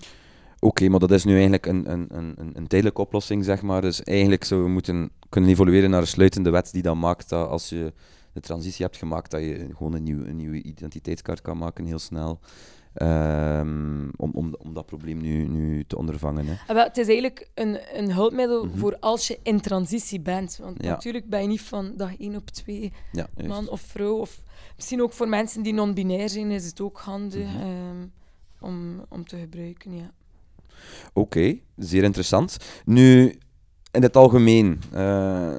Oké, 0.59 0.89
maar 0.89 0.99
dat 0.99 1.11
is 1.11 1.23
nu 1.23 1.31
eigenlijk 1.31 1.65
een, 1.65 1.91
een, 1.91 2.05
een, 2.09 2.35
een- 2.53 2.67
tijdelijke 2.67 3.01
oplossing, 3.01 3.45
zeg 3.45 3.61
maar. 3.61 3.81
Dus 3.81 4.03
eigenlijk 4.03 4.43
zouden 4.43 4.67
we 4.69 4.73
moeten 4.73 5.11
kunnen 5.29 5.49
evolueren 5.49 5.89
naar 5.89 6.01
een 6.01 6.07
sluitende 6.07 6.49
wet 6.49 6.71
die 6.71 6.81
dan 6.81 6.99
maakt 6.99 7.29
dat 7.29 7.49
als 7.49 7.69
je 7.69 7.93
de 8.33 8.39
transitie 8.39 8.85
hebt 8.85 8.97
gemaakt, 8.97 9.31
dat 9.31 9.41
je 9.41 9.67
gewoon 9.75 9.93
een, 9.93 10.03
nieuw, 10.03 10.25
een 10.25 10.35
nieuwe 10.35 10.61
identiteitskaart 10.63 11.41
kan 11.41 11.57
maken, 11.57 11.85
heel 11.85 11.99
snel. 11.99 12.39
Ehm, 12.93 14.09
om, 14.15 14.31
om, 14.33 14.55
om 14.59 14.73
dat 14.73 14.85
probleem 14.85 15.21
nu, 15.21 15.47
nu 15.47 15.83
te 15.87 15.97
ondervangen. 15.97 16.45
Hè. 16.45 16.53
Ah, 16.67 16.75
wel, 16.75 16.83
het 16.83 16.97
is 16.97 17.05
eigenlijk 17.07 17.49
een, 17.53 17.79
een 17.93 18.11
hulpmiddel 18.13 18.65
Mhm. 18.65 18.77
voor 18.77 18.97
als 18.99 19.27
je 19.27 19.39
in 19.43 19.59
transitie 19.61 20.19
bent. 20.21 20.59
Want 20.61 20.83
Ja. 20.83 20.89
natuurlijk 20.89 21.29
ben 21.29 21.41
je 21.41 21.47
niet 21.47 21.61
van 21.61 21.93
dag 21.97 22.17
één 22.17 22.35
op 22.35 22.49
twee 22.49 22.93
Ja, 23.11 23.27
man 23.47 23.69
of 23.69 23.81
vrouw. 23.81 24.17
Of 24.17 24.41
misschien 24.75 25.01
ook 25.01 25.13
voor 25.13 25.29
mensen 25.29 25.63
die 25.63 25.73
non-binair 25.73 26.29
zijn, 26.29 26.51
is 26.51 26.65
het 26.65 26.81
ook 26.81 26.97
handig 26.99 27.47
Mhm. 27.53 27.59
ehm, 27.61 28.07
om, 28.59 29.05
om 29.09 29.25
te 29.27 29.37
gebruiken. 29.37 29.95
Ja. 29.95 30.11
Oké, 31.13 31.55
zeer 31.75 32.03
interessant. 32.03 32.57
Nu, 32.85 33.37
in 33.91 34.01
het 34.01 34.15
algemeen, 34.15 34.81
eh, 34.91 35.53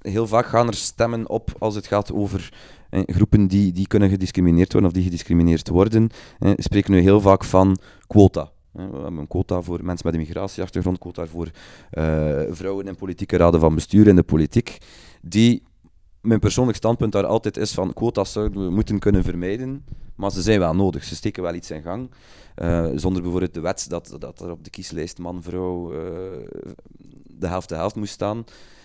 heel 0.00 0.26
vaak 0.26 0.46
gaan 0.46 0.66
er 0.66 0.74
stemmen 0.74 1.28
op 1.28 1.50
als 1.58 1.74
het 1.74 1.86
gaat 1.86 2.12
over 2.12 2.52
eh, 2.90 3.02
groepen 3.06 3.46
die, 3.46 3.72
die 3.72 3.86
kunnen 3.86 4.08
gediscrimineerd 4.08 4.72
worden 4.72 4.90
of 4.90 4.96
die 4.96 5.04
gediscrimineerd 5.04 5.68
worden. 5.68 6.08
Eh, 6.38 6.50
we 6.50 6.62
spreken 6.62 6.92
nu 6.92 7.00
heel 7.00 7.20
vaak 7.20 7.44
van 7.44 7.78
quota. 8.06 8.50
Eh, 8.72 8.86
We 8.90 8.96
hebben 8.96 9.18
een 9.20 9.28
quota 9.28 9.62
voor 9.62 9.84
mensen 9.84 10.06
met 10.06 10.14
een 10.14 10.20
migratieachtergrond, 10.20 10.98
quota 10.98 11.26
voor 11.26 11.50
eh, 11.90 12.40
vrouwen 12.50 12.86
in 12.86 12.96
politieke 12.96 13.36
raden 13.36 13.60
van 13.60 13.74
bestuur 13.74 14.06
in 14.06 14.16
de 14.16 14.22
politiek, 14.22 14.78
die 15.22 15.62
mijn 16.24 16.40
persoonlijk 16.40 16.76
standpunt 16.76 17.12
daar 17.12 17.26
altijd 17.26 17.56
is 17.56 17.72
van 17.72 17.92
quota's 17.92 18.32
zouden 18.32 18.64
we 18.64 18.70
moeten 18.70 18.98
kunnen 18.98 19.24
vermijden, 19.24 19.84
maar 20.14 20.30
ze 20.30 20.42
zijn 20.42 20.58
wel 20.58 20.74
nodig. 20.74 21.04
Ze 21.04 21.14
steken 21.14 21.42
wel 21.42 21.54
iets 21.54 21.70
in 21.70 21.82
gang. 21.82 22.10
Eh, 22.54 22.86
zonder 22.94 23.22
bijvoorbeeld 23.22 23.54
de 23.54 23.60
wet 23.60 23.86
dat, 23.88 24.16
dat 24.18 24.40
er 24.40 24.50
op 24.50 24.64
de 24.64 24.70
kieslijst 24.70 25.18
man-vrouw 25.18 25.92
eh, 25.92 25.98
de 27.22 27.46
helft 27.46 27.68
de 27.68 27.74
helft 27.74 27.94
moest 27.94 28.12
staan. 28.12 28.44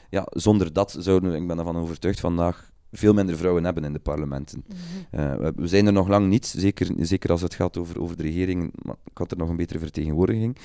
Ja, 0.10 0.28
zonder 0.30 0.74
dat 0.74 0.96
zouden 1.00 1.32
we, 1.32 1.38
ik 1.38 1.48
ben 1.48 1.58
ervan 1.58 1.78
overtuigd, 1.78 2.20
vandaag 2.20 2.72
veel 2.92 3.14
minder 3.14 3.38
vrouwen 3.38 3.64
hebben 3.64 3.84
in 3.84 3.94
de 3.94 4.00
parlementen. 4.00 4.66
Eh, 5.12 5.36
we, 5.36 5.54
we 5.56 5.68
zijn 5.68 5.86
er 5.86 5.94
nog 5.94 6.08
lang 6.08 6.28
niet, 6.28 6.46
zeker, 6.46 6.92
zeker 6.98 7.32
als 7.32 7.42
het 7.42 7.54
gaat 7.54 7.78
over, 7.78 8.02
over 8.02 8.18
de 8.18 8.24
regering, 8.24 8.74
maar 8.84 8.96
ik 9.06 9.18
had 9.18 9.32
er 9.32 9.38
nog 9.38 9.50
een 9.50 9.56
betere 9.56 9.80
vertegenwoordiging. 9.80 10.58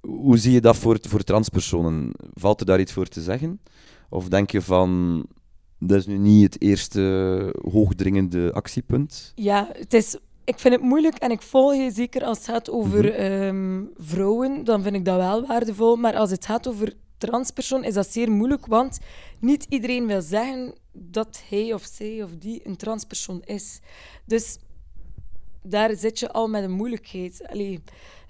Hoe 0.00 0.36
zie 0.36 0.52
je 0.52 0.60
dat 0.60 0.76
voor, 0.76 0.98
voor 1.00 1.22
transpersonen? 1.22 2.12
Valt 2.34 2.60
er 2.60 2.66
daar 2.66 2.80
iets 2.80 2.92
voor 2.92 3.06
te 3.06 3.20
zeggen? 3.20 3.60
Of 4.08 4.28
denk 4.28 4.50
je 4.50 4.62
van, 4.62 5.24
dat 5.86 5.98
is 5.98 6.06
nu 6.06 6.18
niet 6.18 6.42
het 6.52 6.62
eerste 6.62 7.54
hoogdringende 7.72 8.52
actiepunt? 8.52 9.32
Ja, 9.34 9.68
het 9.72 9.94
is, 9.94 10.16
ik 10.44 10.58
vind 10.58 10.74
het 10.74 10.82
moeilijk 10.82 11.16
en 11.16 11.30
ik 11.30 11.42
volg 11.42 11.74
je 11.74 11.90
zeker 11.90 12.24
als 12.24 12.38
het 12.38 12.46
gaat 12.46 12.70
over 12.70 13.04
Mhm. 13.04 13.12
ehm, 13.14 13.82
vrouwen, 13.96 14.64
dan 14.64 14.82
vind 14.82 14.94
ik 14.94 15.04
dat 15.04 15.16
wel 15.16 15.46
waardevol. 15.46 15.96
Maar 15.96 16.14
als 16.16 16.30
het 16.30 16.46
gaat 16.46 16.68
over 16.68 16.92
transpersoon 17.18 17.84
is 17.84 17.94
dat 17.94 18.08
zeer 18.08 18.30
moeilijk, 18.30 18.66
want 18.66 18.98
niet 19.38 19.66
iedereen 19.68 20.06
wil 20.06 20.22
zeggen 20.22 20.74
dat 20.92 21.42
hij 21.48 21.72
of 21.74 21.84
zij 21.92 22.22
of 22.22 22.30
die 22.38 22.60
een 22.64 22.76
transpersoon 22.76 23.42
is. 23.44 23.80
Dus 24.26 24.58
daar 25.62 25.96
zit 25.96 26.18
je 26.18 26.32
al 26.32 26.48
met 26.48 26.64
een 26.64 26.70
moeilijkheid. 26.72 27.42
Allee, 27.46 27.80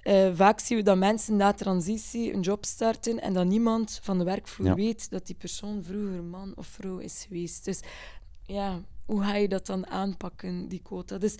eh, 0.02 0.30
vaak 0.34 0.60
zien 0.60 0.78
we 0.78 0.84
dat 0.84 0.96
mensen 0.96 1.36
na 1.36 1.52
transitie 1.52 2.32
een 2.32 2.40
job 2.40 2.64
starten 2.64 3.20
en 3.20 3.32
dat 3.32 3.46
niemand 3.46 3.98
van 4.02 4.18
de 4.18 4.24
werkvloer 4.24 4.66
Ja. 4.66 4.74
weet 4.74 5.10
dat 5.10 5.26
die 5.26 5.34
persoon 5.34 5.82
vroeger 5.82 6.22
man 6.22 6.52
of 6.56 6.66
vrouw 6.66 6.98
is 6.98 7.24
geweest. 7.28 7.64
Dus 7.64 7.80
ja, 8.46 8.80
hoe 9.04 9.22
ga 9.22 9.34
je 9.34 9.48
dat 9.48 9.66
dan 9.66 9.86
aanpakken, 9.86 10.68
die 10.68 10.80
quota? 10.82 11.18
Dus 11.18 11.34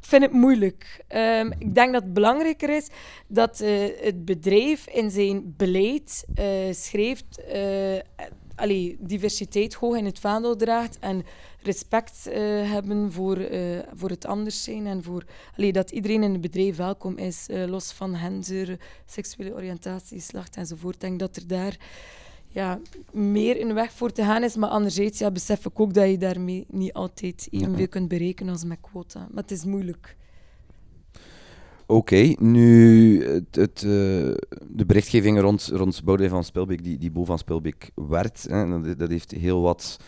ik 0.00 0.06
vind 0.06 0.22
het 0.22 0.32
moeilijk. 0.32 1.04
Ehm, 1.08 1.50
ik 1.58 1.74
denk 1.74 1.92
dat 1.92 2.02
het 2.02 2.12
belangrijker 2.14 2.70
is 2.76 2.88
dat 3.26 3.60
eh, 3.60 3.88
het 4.00 4.24
bedrijf 4.24 4.86
in 4.86 5.10
zijn 5.10 5.54
beleid 5.56 6.24
eh, 6.34 6.46
schrijft, 6.70 7.40
allee, 8.54 8.96
diversiteit 9.00 9.74
hoog 9.74 9.96
in 9.96 10.04
het 10.04 10.18
vaandel 10.18 10.56
draagt 10.56 10.98
en 10.98 11.24
respect 11.62 12.26
eh, 12.26 12.40
hebben 12.70 13.12
voor, 13.12 13.36
eh, 13.36 13.78
voor 13.94 14.10
het 14.10 14.26
anders 14.26 14.62
zijn 14.62 14.86
en 14.86 15.02
voor 15.02 15.24
allee, 15.56 15.72
dat 15.72 15.90
iedereen 15.90 16.22
in 16.22 16.32
het 16.32 16.40
bedrijf 16.40 16.76
welkom 16.76 17.16
is, 17.16 17.46
eh, 17.48 17.66
los 17.66 17.92
van 17.92 18.16
gender, 18.16 18.78
seksuele 19.06 19.54
oriëntatie, 19.54 20.18
geslacht 20.18 20.56
enzovoort. 20.56 20.94
Ik 20.94 21.00
denk 21.00 21.18
dat 21.18 21.36
er 21.36 21.46
daar 21.46 21.76
ja, 22.48 22.80
meer 23.12 23.60
een 23.60 23.74
weg 23.74 23.92
voor 23.92 24.12
te 24.12 24.22
gaan 24.22 24.42
is, 24.42 24.56
maar 24.56 24.68
anderzijds 24.68 25.18
ja, 25.18 25.30
besef 25.30 25.66
ik 25.66 25.80
ook 25.80 25.94
dat 25.94 26.08
je 26.08 26.18
daarmee 26.18 26.64
niet 26.68 26.92
altijd 26.92 27.48
evenveel 27.50 27.88
kunt 27.88 28.08
bereiken 28.08 28.48
als 28.48 28.64
met 28.64 28.78
quota. 28.80 29.18
Maar 29.18 29.42
het 29.42 29.50
is 29.50 29.64
moeilijk. 29.64 30.16
Oké, 31.86 32.34
nu 32.38 33.24
het, 33.24 33.54
het, 33.54 33.80
de 33.80 34.84
berichtgeving 34.86 35.40
rond, 35.40 35.70
rond 35.72 36.04
Boudewijn 36.04 36.34
van 36.34 36.44
Spelbeek, 36.44 36.84
die, 36.84 36.98
die 36.98 37.10
Bo 37.10 37.24
van 37.24 37.38
Spelbeek 37.38 37.90
werd, 37.94 38.42
hè, 38.48 38.82
dat, 38.82 38.98
dat 38.98 39.08
heeft 39.08 39.30
heel 39.30 39.60
wat, 39.60 39.98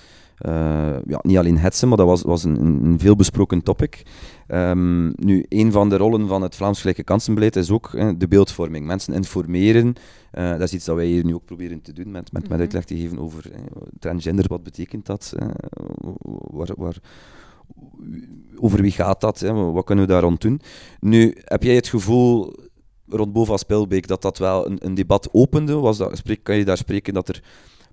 ja, 1.07 1.21
niet 1.23 1.37
alleen 1.37 1.59
hetsen, 1.59 1.89
maar 1.89 1.97
dat 1.97 2.07
was, 2.07 2.23
was 2.23 2.45
een, 2.45 2.61
een 2.85 2.99
veelbesproken 2.99 3.63
topic. 3.63 4.03
Ehm, 4.47 5.07
nu, 5.07 5.45
een 5.49 5.73
van 5.73 5.89
de 5.89 5.97
rollen 5.97 6.29
van 6.29 6.43
het 6.43 6.57
Vlaams 6.57 6.81
Gelijke 6.81 7.03
Kansenbeleid 7.05 7.57
is 7.57 7.71
ook 7.71 7.91
de 8.19 8.29
beeldvorming. 8.29 8.87
Mensen 8.87 9.15
informeren, 9.15 9.95
eh, 10.31 10.51
dat 10.51 10.61
is 10.61 10.73
iets 10.73 10.85
dat 10.85 10.97
wij 10.97 11.07
hier 11.07 11.25
nu 11.25 11.35
ook 11.35 11.45
proberen 11.45 11.81
te 11.83 11.93
doen, 11.93 12.11
met, 12.11 12.33
met, 12.33 12.43
met 12.43 12.51
Mhm. 12.51 12.61
uitleg 12.61 12.85
te 12.85 12.97
geven 12.97 13.19
over 13.19 13.53
eh, 13.53 13.61
transgender, 13.99 14.45
wat 14.49 14.63
betekent 14.63 15.07
dat, 15.07 15.35
eh, 15.37 15.49
waar, 16.51 16.69
waar, 16.77 16.97
over 18.57 18.83
wie 18.83 18.91
gaat 18.91 19.21
dat, 19.21 19.41
hè, 19.41 19.53
wat 19.53 19.85
kunnen 19.85 20.07
we 20.07 20.13
daar 20.13 20.23
rond 20.23 20.41
doen. 20.41 20.61
Nu, 21.01 21.37
heb 21.45 21.63
jij 21.63 21.75
het 21.75 21.89
gevoel 21.89 22.55
rond 23.09 23.33
Bova 23.33 23.57
Spelbeek 23.57 24.07
dat 24.07 24.23
dat 24.23 24.39
wel 24.39 24.67
een, 24.67 24.87
een 24.87 24.95
debat 24.95 25.29
opende? 25.33 25.75
Was 25.75 25.99
dat, 25.99 26.17
spreek, 26.17 26.43
kan 26.43 26.57
je 26.57 26.65
daar 26.65 26.77
spreken 26.77 27.15
dat 27.15 27.29
er 27.29 27.43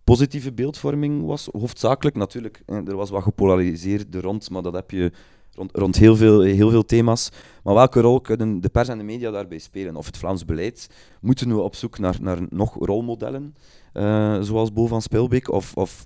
positieve 0.10 0.54
beeldvorming 0.54 1.26
was? 1.26 1.50
Hoofdzakelijk 1.52 2.16
natuurlijk, 2.16 2.64
er 2.66 2.96
was 2.96 3.10
wat 3.10 3.24
gepolariseerd 3.24 4.16
er 4.16 4.22
rond, 4.22 4.50
maar 4.50 4.62
dat 4.62 4.74
heb 4.74 4.92
je 4.92 5.12
rond, 5.54 5.76
rond 5.76 5.96
heel, 5.96 6.16
veel, 6.16 6.42
heel 6.42 6.70
veel 6.70 6.86
thema's. 6.86 7.30
Maar 7.64 7.74
welke 7.74 8.02
rol 8.02 8.22
kunnen 8.22 8.62
de 8.62 8.70
pers 8.70 8.88
en 8.88 8.98
de 8.98 9.04
media 9.04 9.32
daarbij 9.32 9.58
spelen? 9.58 9.96
Of 9.96 10.06
het 10.06 10.18
Vlaams 10.18 10.46
beleid? 10.46 10.90
Moeten 11.22 11.50
we 11.50 11.62
op 11.62 11.76
zoek 11.76 12.00
naar, 12.00 12.18
naar 12.22 12.38
nog 12.50 12.76
rolmodellen, 12.80 13.56
eh, 13.94 14.42
zoals 14.42 14.74
Bo 14.74 14.88
van 14.88 15.02
Spelbeek? 15.02 15.52
Of, 15.52 15.76
of 15.76 16.06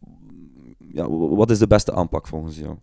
ja, 0.93 1.09
wat 1.09 1.51
is 1.51 1.59
de 1.59 1.67
beste 1.67 1.93
aanpak 1.93 2.27
volgens 2.27 2.57
jou? 2.57 2.75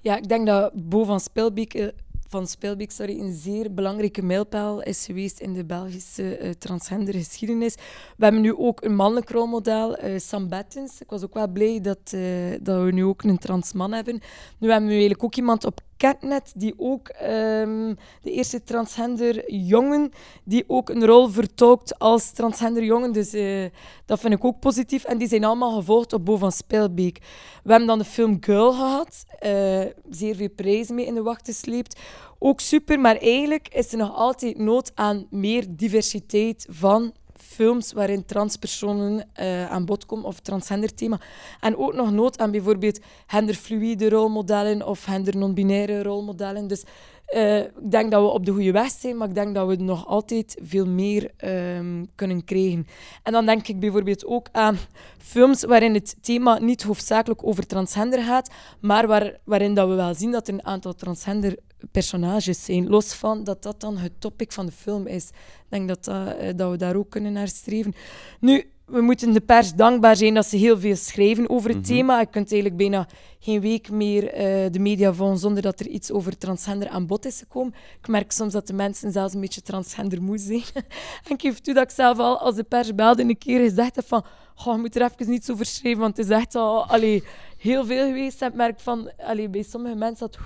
Ja, 0.00 0.16
ik 0.16 0.28
denk 0.28 0.46
dat 0.46 0.72
Bo 0.88 1.04
van 1.04 1.20
Spelbeek, 1.20 1.74
eh, 1.74 1.88
van 2.30 2.46
Spelbeek 2.46 2.90
sorry, 2.90 3.20
een 3.20 3.32
zeer 3.32 3.74
belangrijke 3.74 4.22
mijlpaal 4.22 4.82
is 4.82 5.04
geweest 5.06 5.40
in 5.40 5.52
de 5.52 5.64
Belgische 5.64 6.36
eh, 6.36 6.50
transgendergeschiedenis. 6.50 7.74
We 8.16 8.24
hebben 8.24 8.40
nu 8.40 8.56
ook 8.56 8.84
een 8.84 8.94
mannelijk 8.94 9.30
rolmodel, 9.30 9.96
eh, 9.96 10.18
Sam 10.18 10.48
Bettens. 10.48 11.00
Ik 11.00 11.10
was 11.10 11.22
ook 11.22 11.34
wel 11.34 11.48
blij 11.48 11.80
dat, 11.80 11.98
eh, 12.04 12.22
dat 12.60 12.84
we 12.84 12.92
nu 12.92 13.04
ook 13.04 13.22
een 13.22 13.38
transman 13.38 13.92
hebben. 13.92 14.20
Nu 14.58 14.68
hebben 14.70 14.86
we 14.88 14.94
eigenlijk 14.94 15.24
ook 15.24 15.34
iemand 15.34 15.64
op 15.64 15.80
Catnet 16.00 16.52
die 16.56 16.74
ook 16.76 17.08
ehm, 17.08 17.94
de 18.22 18.30
eerste 18.30 18.62
transgender 18.62 19.52
jongen 19.52 20.10
die 20.44 20.64
ook 20.66 20.88
een 20.88 21.06
rol 21.06 21.28
vertolkt 21.28 21.98
als 21.98 22.30
transgender 22.30 22.84
jongen. 22.84 23.12
Dus 23.12 23.32
eh, 23.32 23.64
dat 24.06 24.20
vind 24.20 24.34
ik 24.34 24.44
ook 24.44 24.60
positief. 24.60 25.04
En 25.04 25.18
die 25.18 25.28
zijn 25.28 25.44
allemaal 25.44 25.76
gevolgd 25.76 26.12
op 26.12 26.24
Bo 26.24 26.36
van 26.36 26.52
Spelbeek. 26.52 27.18
We 27.62 27.70
hebben 27.70 27.88
dan 27.88 27.98
de 27.98 28.04
film 28.04 28.36
Girl 28.40 28.72
gehad. 28.72 29.24
eh, 29.38 29.80
zeer 30.10 30.36
veel 30.36 30.50
prijzen 30.56 30.94
mee 30.94 31.06
in 31.06 31.14
de 31.14 31.22
wacht 31.22 31.46
gesleept. 31.46 32.00
Ook 32.38 32.60
super, 32.60 33.00
maar 33.00 33.16
eigenlijk 33.16 33.68
is 33.68 33.92
er 33.92 33.98
nog 33.98 34.14
altijd 34.14 34.58
nood 34.58 34.92
aan 34.94 35.26
meer 35.30 35.64
diversiteit 35.68 36.66
van 36.70 37.12
films 37.42 37.92
waarin 37.92 38.24
transpersonen 38.24 39.28
eh, 39.32 39.70
aan 39.70 39.84
bod 39.84 40.06
komen 40.06 40.24
of 40.24 40.40
transgender 40.40 40.94
thema. 40.94 41.20
En 41.60 41.76
ook 41.76 41.94
nog 41.94 42.12
nood 42.12 42.38
aan 42.38 42.50
bijvoorbeeld 42.50 43.00
genderfluïde 43.26 44.08
rolmodellen 44.08 44.86
of 44.86 45.02
gender-non-binaire 45.04 46.02
rolmodellen. 46.02 46.66
Dus 46.66 46.84
eh, 47.30 47.58
ik 47.58 47.90
denk 47.90 48.10
dat 48.10 48.22
we 48.22 48.28
op 48.28 48.44
de 48.44 48.52
goede 48.52 48.72
weg 48.72 48.90
zijn, 48.90 49.16
maar 49.16 49.28
ik 49.28 49.34
denk 49.34 49.54
dat 49.54 49.68
we 49.68 49.76
nog 49.76 50.06
altijd 50.06 50.58
veel 50.62 50.86
meer 50.86 51.30
ehm, 51.36 52.04
kunnen 52.14 52.44
krijgen. 52.44 52.86
En 53.22 53.32
dan 53.32 53.46
denk 53.46 53.68
ik 53.68 53.80
bijvoorbeeld 53.80 54.26
ook 54.26 54.48
aan 54.52 54.78
films 55.18 55.64
waarin 55.64 55.94
het 55.94 56.16
thema 56.20 56.58
niet 56.58 56.82
hoofdzakelijk 56.82 57.46
over 57.46 57.66
transgender 57.66 58.22
gaat, 58.22 58.50
maar 58.80 59.06
waar, 59.06 59.38
waarin 59.44 59.74
dat 59.74 59.88
we 59.88 59.94
wel 59.94 60.14
zien 60.14 60.30
dat 60.30 60.48
er 60.48 60.54
een 60.54 60.66
aantal 60.66 60.94
transgender 60.94 61.56
personages 61.90 62.64
zijn, 62.64 62.88
los 62.88 63.12
van 63.14 63.44
dat 63.44 63.62
dat 63.62 63.80
dan 63.80 63.96
het 63.98 64.12
topic 64.18 64.52
van 64.52 64.66
de 64.66 64.72
film 64.72 65.06
is. 65.06 65.24
Ik 65.28 65.32
denk 65.68 65.88
dat, 65.88 66.04
dat, 66.04 66.36
eh, 66.36 66.48
dat 66.56 66.70
we 66.70 66.76
daar 66.76 66.96
ook 66.96 67.10
kunnen 67.10 67.32
naar 67.32 67.48
streven. 67.48 67.92
Nu, 68.40 68.70
we 68.86 69.00
moeten 69.00 69.32
de 69.32 69.40
pers 69.40 69.72
dankbaar 69.74 70.16
zijn 70.16 70.34
dat 70.34 70.46
ze 70.46 70.56
heel 70.56 70.78
veel 70.78 70.96
schrijven 70.96 71.50
over 71.50 71.68
het 71.68 71.78
Mhm. 71.78 71.86
thema. 71.86 72.20
Je 72.20 72.26
kunt 72.26 72.52
eigenlijk 72.52 72.76
bijna 72.76 73.08
geen 73.40 73.60
week 73.60 73.90
meer 73.90 74.28
eh, 74.32 74.70
de 74.70 74.78
media 74.78 75.12
volgen 75.12 75.38
zonder 75.38 75.62
dat 75.62 75.80
er 75.80 75.86
iets 75.86 76.10
over 76.10 76.38
transgender 76.38 76.88
aan 76.88 77.06
bod 77.06 77.24
is 77.24 77.38
gekomen. 77.38 77.74
Ik 78.00 78.08
merk 78.08 78.32
soms 78.32 78.52
dat 78.52 78.66
de 78.66 78.72
mensen 78.72 79.12
zelfs 79.12 79.34
een 79.34 79.40
beetje 79.40 79.62
transgender 79.62 80.22
moe 80.22 80.38
zijn. 80.38 80.62
en 81.26 81.34
ik 81.34 81.40
geef 81.40 81.58
toe 81.60 81.74
dat 81.74 81.82
ik 81.82 81.90
zelf 81.90 82.18
al, 82.18 82.38
als 82.38 82.54
de 82.54 82.62
pers 82.64 82.94
belde, 82.94 83.22
een 83.22 83.38
keer 83.38 83.60
gezegd 83.68 83.96
heb 83.96 84.06
van 84.06 84.24
"Goh, 84.54 84.74
je 84.74 84.80
moet 84.80 84.96
er 84.96 85.02
even 85.02 85.30
niets 85.30 85.50
over 85.50 85.66
schrijven, 85.66 86.00
want 86.00 86.16
het 86.16 86.26
is 86.26 86.32
echt 86.32 86.54
al 86.54 86.86
allee, 86.86 87.22
heel 87.58 87.84
veel 87.86 88.06
geweest. 88.06 88.42
En 88.42 88.48
ik 88.48 88.54
merk 88.54 88.80
van, 88.80 89.10
allee, 89.18 89.48
bij 89.48 89.62
sommige 89.62 89.94
mensen 89.94 90.26
dat 90.30 90.38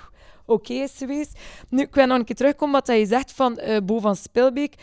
oké 0.46 0.72
is 0.72 0.92
geweest. 0.96 1.38
Nu, 1.68 1.82
ik 1.82 1.94
wil 1.94 2.06
nog 2.06 2.18
een 2.18 2.24
keer 2.24 2.36
terugkomen 2.36 2.82
wat 2.84 2.96
je 2.96 3.06
zegt 3.06 3.32
van 3.32 3.58
eh 3.58 3.80
Bo 3.84 4.00
van 4.00 4.16
Spilbeek. 4.16 4.74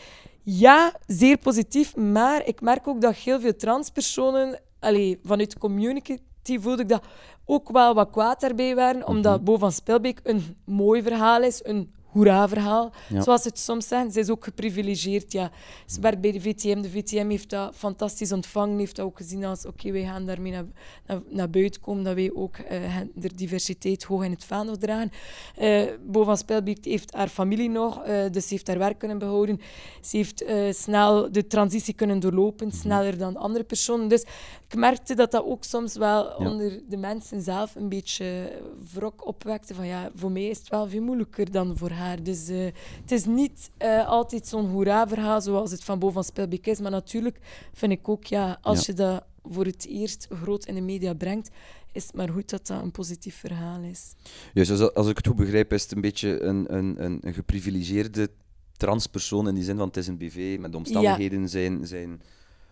Ja, 0.43 0.93
zeer 1.07 1.37
positief, 1.37 1.95
maar 1.95 2.47
ik 2.47 2.61
merk 2.61 2.87
ook 2.87 3.01
dat 3.01 3.15
heel 3.15 3.39
veel 3.39 3.55
transpersonen, 3.55 4.59
allee, 4.79 5.19
vanuit 5.23 5.51
de 5.51 5.59
community 5.59 6.17
voelde 6.43 6.81
ik 6.81 6.89
dat 6.89 7.03
ook 7.45 7.71
wel 7.71 7.93
wat 7.93 8.09
kwaad 8.09 8.41
daarbij 8.41 8.75
waren, 8.75 9.07
omdat 9.07 9.43
Bo 9.43 9.57
van 9.57 9.71
Spilbeek 9.71 10.19
een 10.23 10.57
mooi 10.65 11.01
verhaal 11.01 11.41
is, 11.41 11.59
een 11.63 11.91
hoera-verhaal, 12.11 12.91
Ja. 13.09 13.21
zoals 13.21 13.41
ze 13.41 13.47
het 13.47 13.59
soms 13.59 13.87
zeggen. 13.87 14.11
Ze 14.11 14.19
is 14.19 14.29
ook 14.29 14.43
geprivilegeerd, 14.43 15.31
ja. 15.31 15.51
Ze 15.85 15.99
werkt 16.01 16.21
bij 16.21 16.31
de 16.31 16.41
VTM, 16.41 16.81
de 16.81 16.89
VTM 16.89 17.29
heeft 17.29 17.49
dat 17.49 17.75
fantastisch 17.75 18.31
ontvangen, 18.31 18.77
heeft 18.77 18.95
dat 18.95 19.05
ook 19.05 19.17
gezien 19.17 19.45
als, 19.45 19.65
oké, 19.65 19.91
wij 19.91 20.03
gaan 20.03 20.25
daarmee 20.25 20.51
naar, 20.51 20.65
naar, 21.07 21.21
naar 21.29 21.49
buiten 21.49 21.81
komen, 21.81 22.03
dat 22.03 22.15
wij 22.15 22.31
ook 22.33 22.57
hen- 22.65 23.11
de 23.15 23.29
diversiteit 23.35 24.03
hoog 24.03 24.23
in 24.23 24.31
het 24.31 24.43
vaandel 24.43 24.77
dragen. 24.77 25.11
Eh 25.55 25.83
Bo 26.05 26.23
van 26.23 26.37
Spelbeek 26.37 26.85
heeft 26.85 27.13
haar 27.13 27.27
familie 27.27 27.69
nog, 27.69 28.03
eh, 28.03 28.23
dus 28.31 28.47
ze 28.47 28.53
heeft 28.53 28.67
haar 28.67 28.77
werk 28.77 28.97
kunnen 28.99 29.17
behouden. 29.17 29.59
Ze 30.01 30.17
heeft 30.17 30.45
snel 30.77 31.31
de 31.31 31.47
transitie 31.47 31.93
kunnen 31.93 32.19
doorlopen, 32.19 32.71
sneller 32.71 33.17
dan 33.17 33.37
andere 33.37 33.63
personen. 33.63 34.07
Dus 34.07 34.21
ik 34.67 34.75
merkte 34.75 35.15
dat 35.15 35.31
dat 35.31 35.45
ook 35.45 35.63
soms 35.63 35.95
wel 35.95 36.23
Ja. 36.43 36.49
onder 36.49 36.79
de 36.89 36.97
mensen 36.97 37.41
zelf 37.41 37.75
een 37.75 37.89
beetje 37.89 38.51
wrok 38.93 39.27
opwekte. 39.27 39.73
Van 39.75 39.85
ja, 39.87 40.09
voor 40.15 40.31
mij 40.31 40.45
is 40.47 40.57
het 40.57 40.69
wel 40.69 40.87
veel 40.89 41.01
moeilijker 41.01 41.51
dan 41.51 41.77
voor 41.77 41.89
haar. 41.89 41.99
Dus 42.23 42.47
eh, 42.47 42.65
het 43.01 43.11
is 43.11 43.25
niet 43.25 43.71
eh, 43.77 44.07
altijd 44.07 44.47
zo'n 44.47 44.69
hoera-verhaal 44.69 45.41
zoals 45.41 45.71
het 45.71 45.83
van 45.83 45.99
Bo 45.99 46.09
van 46.09 46.23
Spelbeek 46.23 46.67
is. 46.67 46.79
Maar 46.79 46.91
natuurlijk 46.91 47.39
vind 47.73 47.91
ik 47.91 48.09
ook, 48.09 48.25
ja, 48.25 48.57
als 48.61 48.77
Ja. 48.79 48.83
je 48.87 48.93
dat 48.93 49.23
voor 49.43 49.65
het 49.65 49.85
eerst 49.87 50.27
groot 50.43 50.65
in 50.65 50.75
de 50.75 50.81
media 50.81 51.13
brengt, 51.13 51.49
is 51.91 52.03
het 52.05 52.15
maar 52.15 52.29
goed 52.29 52.49
dat 52.49 52.67
dat 52.67 52.81
een 52.81 52.91
positief 52.91 53.35
verhaal 53.35 53.81
is. 53.81 54.13
Juist, 54.53 54.71
als, 54.71 54.93
als 54.93 55.07
ik 55.07 55.17
het 55.17 55.27
goed 55.27 55.35
begrijp, 55.35 55.73
is 55.73 55.81
het 55.83 55.91
een 55.91 56.01
beetje 56.01 56.41
een, 56.41 56.75
een, 56.75 57.03
een, 57.03 57.17
een 57.21 57.33
geprivilegeerde 57.33 58.29
transpersoon 58.77 59.47
in 59.47 59.55
die 59.55 59.63
zin 59.63 59.77
van 59.77 59.87
het 59.87 59.97
is 59.97 60.07
een 60.07 60.17
BV, 60.17 60.57
met 60.59 60.71
de 60.71 60.77
omstandigheden 60.77 61.49
zijn, 61.49 61.87
zijn 61.87 62.21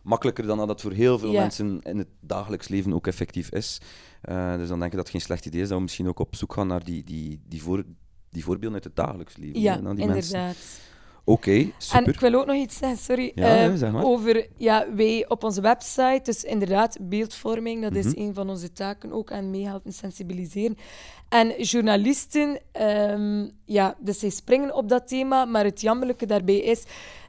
makkelijker 0.02 0.46
dan 0.46 0.58
dat 0.58 0.70
het 0.70 0.82
voor 0.82 0.92
heel 0.92 1.20
veel 1.20 1.32
Ja. 1.32 1.42
mensen 1.42 1.82
in 1.82 1.98
het 1.98 2.08
dagelijks 2.20 2.68
leven 2.68 2.94
ook 2.94 3.08
effectief 3.08 3.50
is. 3.52 3.82
Eh, 4.22 4.56
dus 4.58 4.68
dan 4.68 4.80
denk 4.80 4.92
ik 4.92 4.98
dat 4.98 5.08
het 5.08 5.10
geen 5.10 5.22
slecht 5.22 5.46
idee 5.46 5.62
is 5.62 5.68
dat 5.68 5.78
we 5.78 5.84
misschien 5.84 6.08
ook 6.08 6.20
op 6.20 6.36
zoek 6.36 6.54
gaan 6.54 6.68
naar 6.68 6.84
die, 6.84 7.04
die, 7.04 7.40
die, 7.48 7.62
voor, 7.62 7.84
die 8.30 8.44
voorbeelden 8.44 8.74
uit 8.74 8.84
het 8.84 8.96
dagelijks 8.96 9.38
leven. 9.38 9.62
Ja, 9.62 9.74
hè, 9.76 9.82
naar 9.82 9.96
die 9.96 10.06
mensen. 10.06 10.36
inderdaad. 10.40 10.58
Oké, 11.24 11.52
En 11.52 11.74
super. 11.78 12.08
ik 12.08 12.20
wil 12.20 12.34
ook 12.34 12.46
nog 12.46 12.56
iets 12.56 12.78
zeggen, 12.78 12.98
sorry. 12.98 13.32
Ja, 13.36 13.56
eh, 13.56 13.66
ja, 13.66 13.76
zeg 13.76 13.92
maar. 13.92 14.04
Over 14.04 14.48
ja, 14.58 14.86
wij 14.96 15.26
op 15.28 15.44
onze 15.44 15.62
website, 15.62 16.20
dus 16.24 16.44
inderdaad, 16.44 16.98
beeldvorming, 17.02 17.82
dat 17.82 17.92
Mhm. 17.94 18.08
is 18.08 18.16
een 18.16 18.34
van 18.34 18.50
onze 18.50 18.72
taken 18.72 19.12
ook 19.12 19.30
en 19.30 19.50
meehelpen 19.50 19.94
sensibiliseren. 19.94 20.78
En 21.30 21.62
journalisten, 21.62 22.60
ehm, 22.72 23.48
ja, 23.66 23.96
dus 24.00 24.20
zij 24.20 24.30
springen 24.30 24.76
op 24.76 24.90
dat 24.90 25.08
thema, 25.08 25.46
maar 25.46 25.64
het 25.64 25.82
jammerlijke 25.82 26.26
daarbij 26.26 26.60
is 26.60 26.84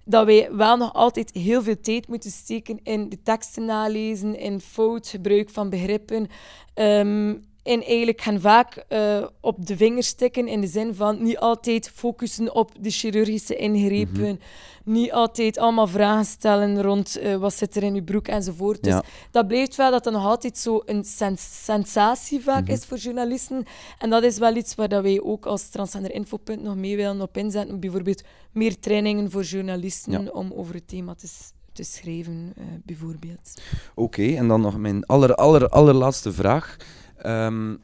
dat 0.05 0.25
wij 0.27 0.49
wel 0.53 0.77
nog 0.77 0.93
altijd 0.93 1.31
heel 1.33 1.63
veel 1.63 1.81
tijd 1.81 2.09
moeten 2.09 2.31
steken 2.31 2.81
in 2.83 3.09
de 3.09 3.23
teksten 3.23 3.65
nalezen, 3.65 4.39
in 4.39 4.61
fout 4.61 5.09
gebruik 5.09 5.51
van 5.51 5.71
begrippen. 5.71 6.27
ehm, 6.75 7.35
en 7.63 7.83
eigenlijk 7.85 8.21
gaan 8.21 8.41
vaak 8.41 8.85
eh, 8.89 9.27
op 9.41 9.67
de 9.67 9.77
vingers 9.77 10.07
stikken 10.07 10.49
in 10.49 10.61
de 10.61 10.67
zin 10.67 10.95
van 10.95 11.23
niet 11.23 11.39
altijd 11.39 11.91
focussen 11.95 12.55
op 12.55 12.71
de 12.81 12.91
chirurgische 12.91 13.57
ingrepen, 13.57 14.41
niet 14.85 15.13
altijd 15.13 15.59
allemaal 15.59 15.87
vragen 15.87 16.25
stellen 16.25 16.83
rond 16.83 17.17
eh, 17.19 17.37
wat 17.37 17.55
zit 17.55 17.77
er 17.77 17.83
in 17.83 17.95
uw 17.95 18.05
broek 18.05 18.29
enzovoort. 18.29 18.83
Dus 18.83 19.01
dat 19.31 19.47
blijft 19.49 19.77
wel 19.77 19.91
dat 19.91 20.05
dat 20.05 20.13
nog 20.13 20.25
altijd 20.25 20.59
zo 20.59 20.83
een 20.85 21.05
sens- 21.05 21.65
sensatie 21.65 22.41
vaak 22.41 22.63
Mhm. 22.63 22.73
is 22.73 22.85
voor 22.85 22.97
journalisten. 22.99 23.65
En 23.99 24.11
dat 24.11 24.23
is 24.23 24.39
wel 24.39 24.57
iets 24.57 24.75
waar 24.75 24.89
dat 24.89 25.03
wij 25.03 25.21
ook 25.23 25.47
als 25.47 25.69
Transgender 25.69 26.15
Infopunt 26.15 26.63
nog 26.63 26.77
mee 26.77 26.97
willen 26.97 27.21
op 27.21 27.37
inzetten. 27.37 27.81
Bijvoorbeeld 27.81 28.23
meer 28.53 28.79
trainingen 28.81 29.31
voor 29.31 29.43
journalisten 29.43 30.23
Ja. 30.25 30.31
om 30.33 30.53
over 30.57 30.75
het 30.75 30.89
thema 30.89 31.15
te, 31.15 31.29
te 31.73 31.83
schrijven, 31.83 32.53
eh, 32.57 32.65
bijvoorbeeld. 32.85 33.61
Oké, 33.95 34.23
en 34.35 34.49
dan 34.49 34.61
nog 34.61 34.79
mijn 34.79 35.05
aller, 35.07 35.35
aller, 35.35 35.69
allerlaatste 35.69 36.33
vraag. 36.33 36.77
Ehm, 37.23 37.77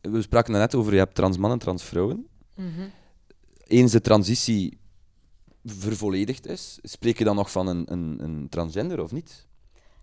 we 0.00 0.22
spraken 0.22 0.52
net 0.52 0.74
over, 0.74 0.92
je 0.92 0.98
hebt 0.98 1.14
trans 1.14 1.36
mannen 1.38 1.58
en 1.58 1.64
trans 1.64 1.82
vrouwen. 1.82 2.26
Mhm. 2.54 2.88
Eens 3.66 3.92
de 3.92 4.00
transitie 4.00 4.78
vervolledigd 5.64 6.46
is, 6.46 6.78
spreek 6.82 7.18
je 7.18 7.24
dan 7.24 7.36
nog 7.36 7.50
van 7.50 7.66
een, 7.66 7.92
een, 7.92 8.18
een 8.22 8.48
transgender 8.48 9.02
of 9.02 9.12
niet? 9.12 9.46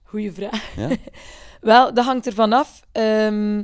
Goeie 0.03 0.31
vraag. 0.31 0.75
Ja? 0.75 0.89
Wel, 1.61 1.93
dat 1.93 2.05
hangt 2.05 2.25
ervan 2.25 2.53
af 2.53 2.81
ehm, 2.91 3.63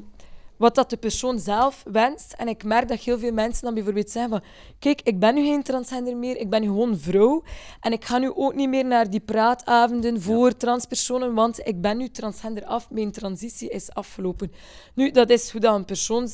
wat 0.60 0.76
dat 0.76 0.90
de 0.90 0.98
persoon 0.98 1.40
zelf 1.40 1.84
wenst. 1.92 2.34
En 2.34 2.48
ik 2.48 2.64
merk 2.64 2.88
dat 2.88 3.00
heel 3.00 3.20
veel 3.20 3.32
mensen 3.32 3.64
dan 3.64 3.74
bijvoorbeeld 3.74 4.10
zeggen 4.10 4.32
van 4.32 4.42
kijk, 4.80 5.02
ik 5.02 5.20
ben 5.20 5.36
nu 5.36 5.44
geen 5.46 5.64
transgender 5.64 6.18
meer, 6.18 6.38
ik 6.38 6.50
ben 6.50 6.62
nu 6.62 6.68
gewoon 6.68 6.98
vrouw. 6.98 7.44
En 7.80 7.92
ik 7.92 8.06
ga 8.06 8.18
nu 8.18 8.32
ook 8.36 8.56
niet 8.56 8.70
meer 8.70 8.86
naar 8.86 9.10
die 9.10 9.20
praatavonden 9.20 10.22
voor 10.22 10.58
transpersonen, 10.58 11.34
want 11.34 11.68
ik 11.68 11.82
ben 11.82 11.98
nu 11.98 12.10
transgender 12.10 12.66
af, 12.66 12.90
mijn 12.90 13.12
transitie 13.12 13.70
is 13.70 13.94
afgelopen. 13.94 14.52
Nu, 14.94 15.12
dat 15.12 15.30
is 15.30 15.52
hoe 15.52 15.62
dat 15.62 15.76
een 15.76 15.86
persoon 15.86 16.28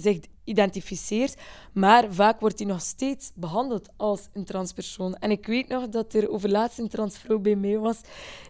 zich 0.00 0.18
identificeert, 0.44 1.34
maar 1.72 2.04
vaak 2.10 2.40
wordt 2.40 2.58
hij 2.58 2.68
nog 2.68 2.80
steeds 2.80 3.30
behandeld 3.34 3.88
als 3.96 4.28
een 4.32 4.44
transpersoon. 4.44 5.14
En 5.14 5.30
ik 5.30 5.46
weet 5.46 5.68
nog 5.68 5.88
dat 5.88 6.14
er 6.14 6.30
overlaatst 6.30 6.78
een 6.78 6.88
transvrouw 6.88 7.38
bij 7.38 7.56
mij 7.56 7.78
was, 7.78 8.00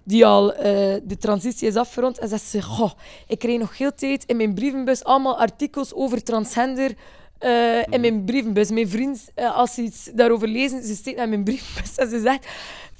die 0.05 0.27
al 0.27 0.55
eh, 0.55 0.63
de 1.05 1.17
transitie 1.19 1.69
is 1.69 1.77
afgerond, 1.77 2.19
en 2.19 2.29
zegt 2.29 2.45
ze, 2.45 2.63
goh, 2.63 2.93
ik 3.27 3.39
kreeg 3.39 3.59
nog 3.59 3.79
heel 3.79 3.95
tijd 3.95 4.25
in 4.25 4.37
mijn 4.37 4.55
brievenbus 4.55 5.05
allemaal 5.05 5.39
artikels 5.39 5.95
over 5.95 6.23
transgender 6.23 6.95
eh, 7.39 7.83
in 7.91 8.01
mijn 8.01 8.25
brievenbus. 8.25 8.71
Mijn 8.71 8.89
vriend, 8.89 9.31
eh, 9.35 9.57
als 9.57 9.75
ze 9.75 9.83
iets 9.83 10.11
daarover 10.15 10.49
lezen, 10.49 10.83
ze 10.83 10.95
steekt 10.95 11.17
naar 11.17 11.29
mijn 11.29 11.45
brievenbus 11.49 11.95
en 11.95 12.11
ze 12.11 12.21
zegt 12.21 12.47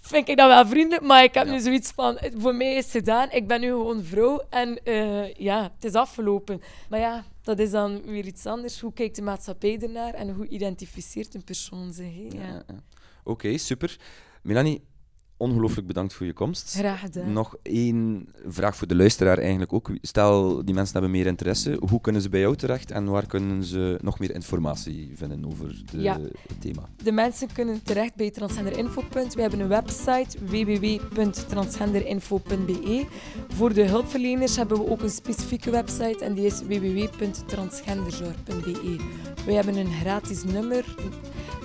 vind 0.09 0.29
ik 0.29 0.37
dat 0.37 0.49
wel 0.49 0.67
vriendelijk, 0.67 1.03
maar 1.07 1.23
ik 1.25 1.35
heb 1.35 1.47
Ja. 1.47 1.53
nu 1.53 1.61
zoiets 1.61 1.91
van, 1.91 2.19
voor 2.37 2.55
mij 2.55 2.75
is 2.75 2.83
het 2.85 2.93
gedaan, 2.93 3.31
ik 3.31 3.47
ben 3.47 3.61
nu 3.61 3.67
gewoon 3.69 4.03
vrouw 4.05 4.43
en 4.51 4.85
eh, 4.85 5.35
ja, 5.35 5.63
het 5.75 5.85
is 5.85 5.93
afgelopen. 5.93 6.61
Maar 6.89 7.01
ja, 7.01 7.25
dat 7.43 7.59
is 7.59 7.71
dan 7.71 8.03
weer 8.05 8.27
iets 8.27 8.47
anders. 8.47 8.81
Hoe 8.81 8.93
kijkt 8.93 9.17
de 9.17 9.23
maatschappij 9.23 9.79
ernaar 9.79 10.15
en 10.15 10.31
hoe 10.35 10.49
identificeert 10.49 11.35
een 11.35 11.45
persoon 11.45 11.93
zich? 11.93 12.15
hè? 12.15 12.39
Ja. 12.39 12.47
Ja, 12.47 12.63
ja. 12.69 12.83
Oké, 13.25 13.59
super. 13.59 13.99
Melanie, 14.43 14.85
ongelooflijk 15.39 15.87
bedankt 15.87 16.13
voor 16.15 16.27
je 16.27 16.33
komst. 16.33 16.75
Graag 16.79 17.01
gedaan. 17.01 17.33
Nog 17.33 17.57
één 17.63 18.29
vraag 18.47 18.77
voor 18.77 18.87
de 18.87 18.97
luisteraar 18.97 19.39
eigenlijk 19.39 19.73
ook. 19.73 19.91
Stel, 20.03 20.65
die 20.65 20.75
mensen 20.75 20.93
hebben 20.93 21.11
meer 21.11 21.27
interesse. 21.27 21.77
Hoe 21.89 22.01
kunnen 22.01 22.23
ze 22.23 22.29
bij 22.29 22.41
jou 22.41 22.57
terecht 22.57 22.91
en 22.91 23.05
waar 23.05 23.27
kunnen 23.27 23.65
ze 23.65 23.99
nog 24.03 24.19
meer 24.19 24.35
informatie 24.35 25.11
vinden 25.15 25.47
over 25.47 25.83
de, 25.91 26.01
Ja. 26.01 26.19
het 26.21 26.61
thema? 26.61 26.89
De 27.03 27.13
mensen 27.13 27.53
kunnen 27.53 27.83
terecht 27.83 28.15
bij 28.15 28.31
Transgender 28.31 28.79
Infopunt. 28.79 29.35
We 29.35 29.41
hebben 29.41 29.61
een 29.61 29.69
website 29.69 30.39
www.transgenderinfo.be. 30.45 33.05
Voor 33.49 33.73
de 33.73 33.83
hulpverleners 33.85 34.57
hebben 34.57 34.79
we 34.79 34.89
ook 34.91 35.03
een 35.03 35.11
specifieke 35.11 35.71
website 35.71 36.25
en 36.25 36.35
die 36.35 36.47
is 36.47 36.63
www.transgenderzorg.be. 36.63 38.97
We 39.45 39.53
hebben 39.53 39.77
een 39.77 39.93
gratis 39.93 40.45
nummer 40.45 40.85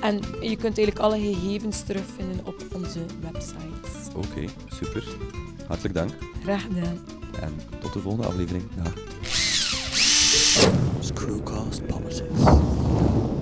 en 0.01 0.15
je 0.41 0.55
kunt 0.57 0.77
eigenlijk 0.77 0.99
alle 0.99 1.19
gegevens 1.19 1.81
terugvinden 1.83 2.45
op 2.45 2.65
onze 2.75 2.99
websites. 3.71 4.15
Oké, 4.15 4.45
super. 4.67 5.04
Hartelijk 5.67 5.93
dank. 5.93 6.12
Graag 6.43 6.62
gedaan. 6.62 6.97
En 7.41 7.54
tot 7.80 7.93
de 7.93 7.99
volgende 7.99 8.28
aflevering. 8.28 8.63
Dag. 8.84 8.93
Screwcast 10.99 11.86
Politics 11.86 12.30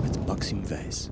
met 0.01 0.27
Maxime 0.27 0.67
Wijs. 0.67 1.09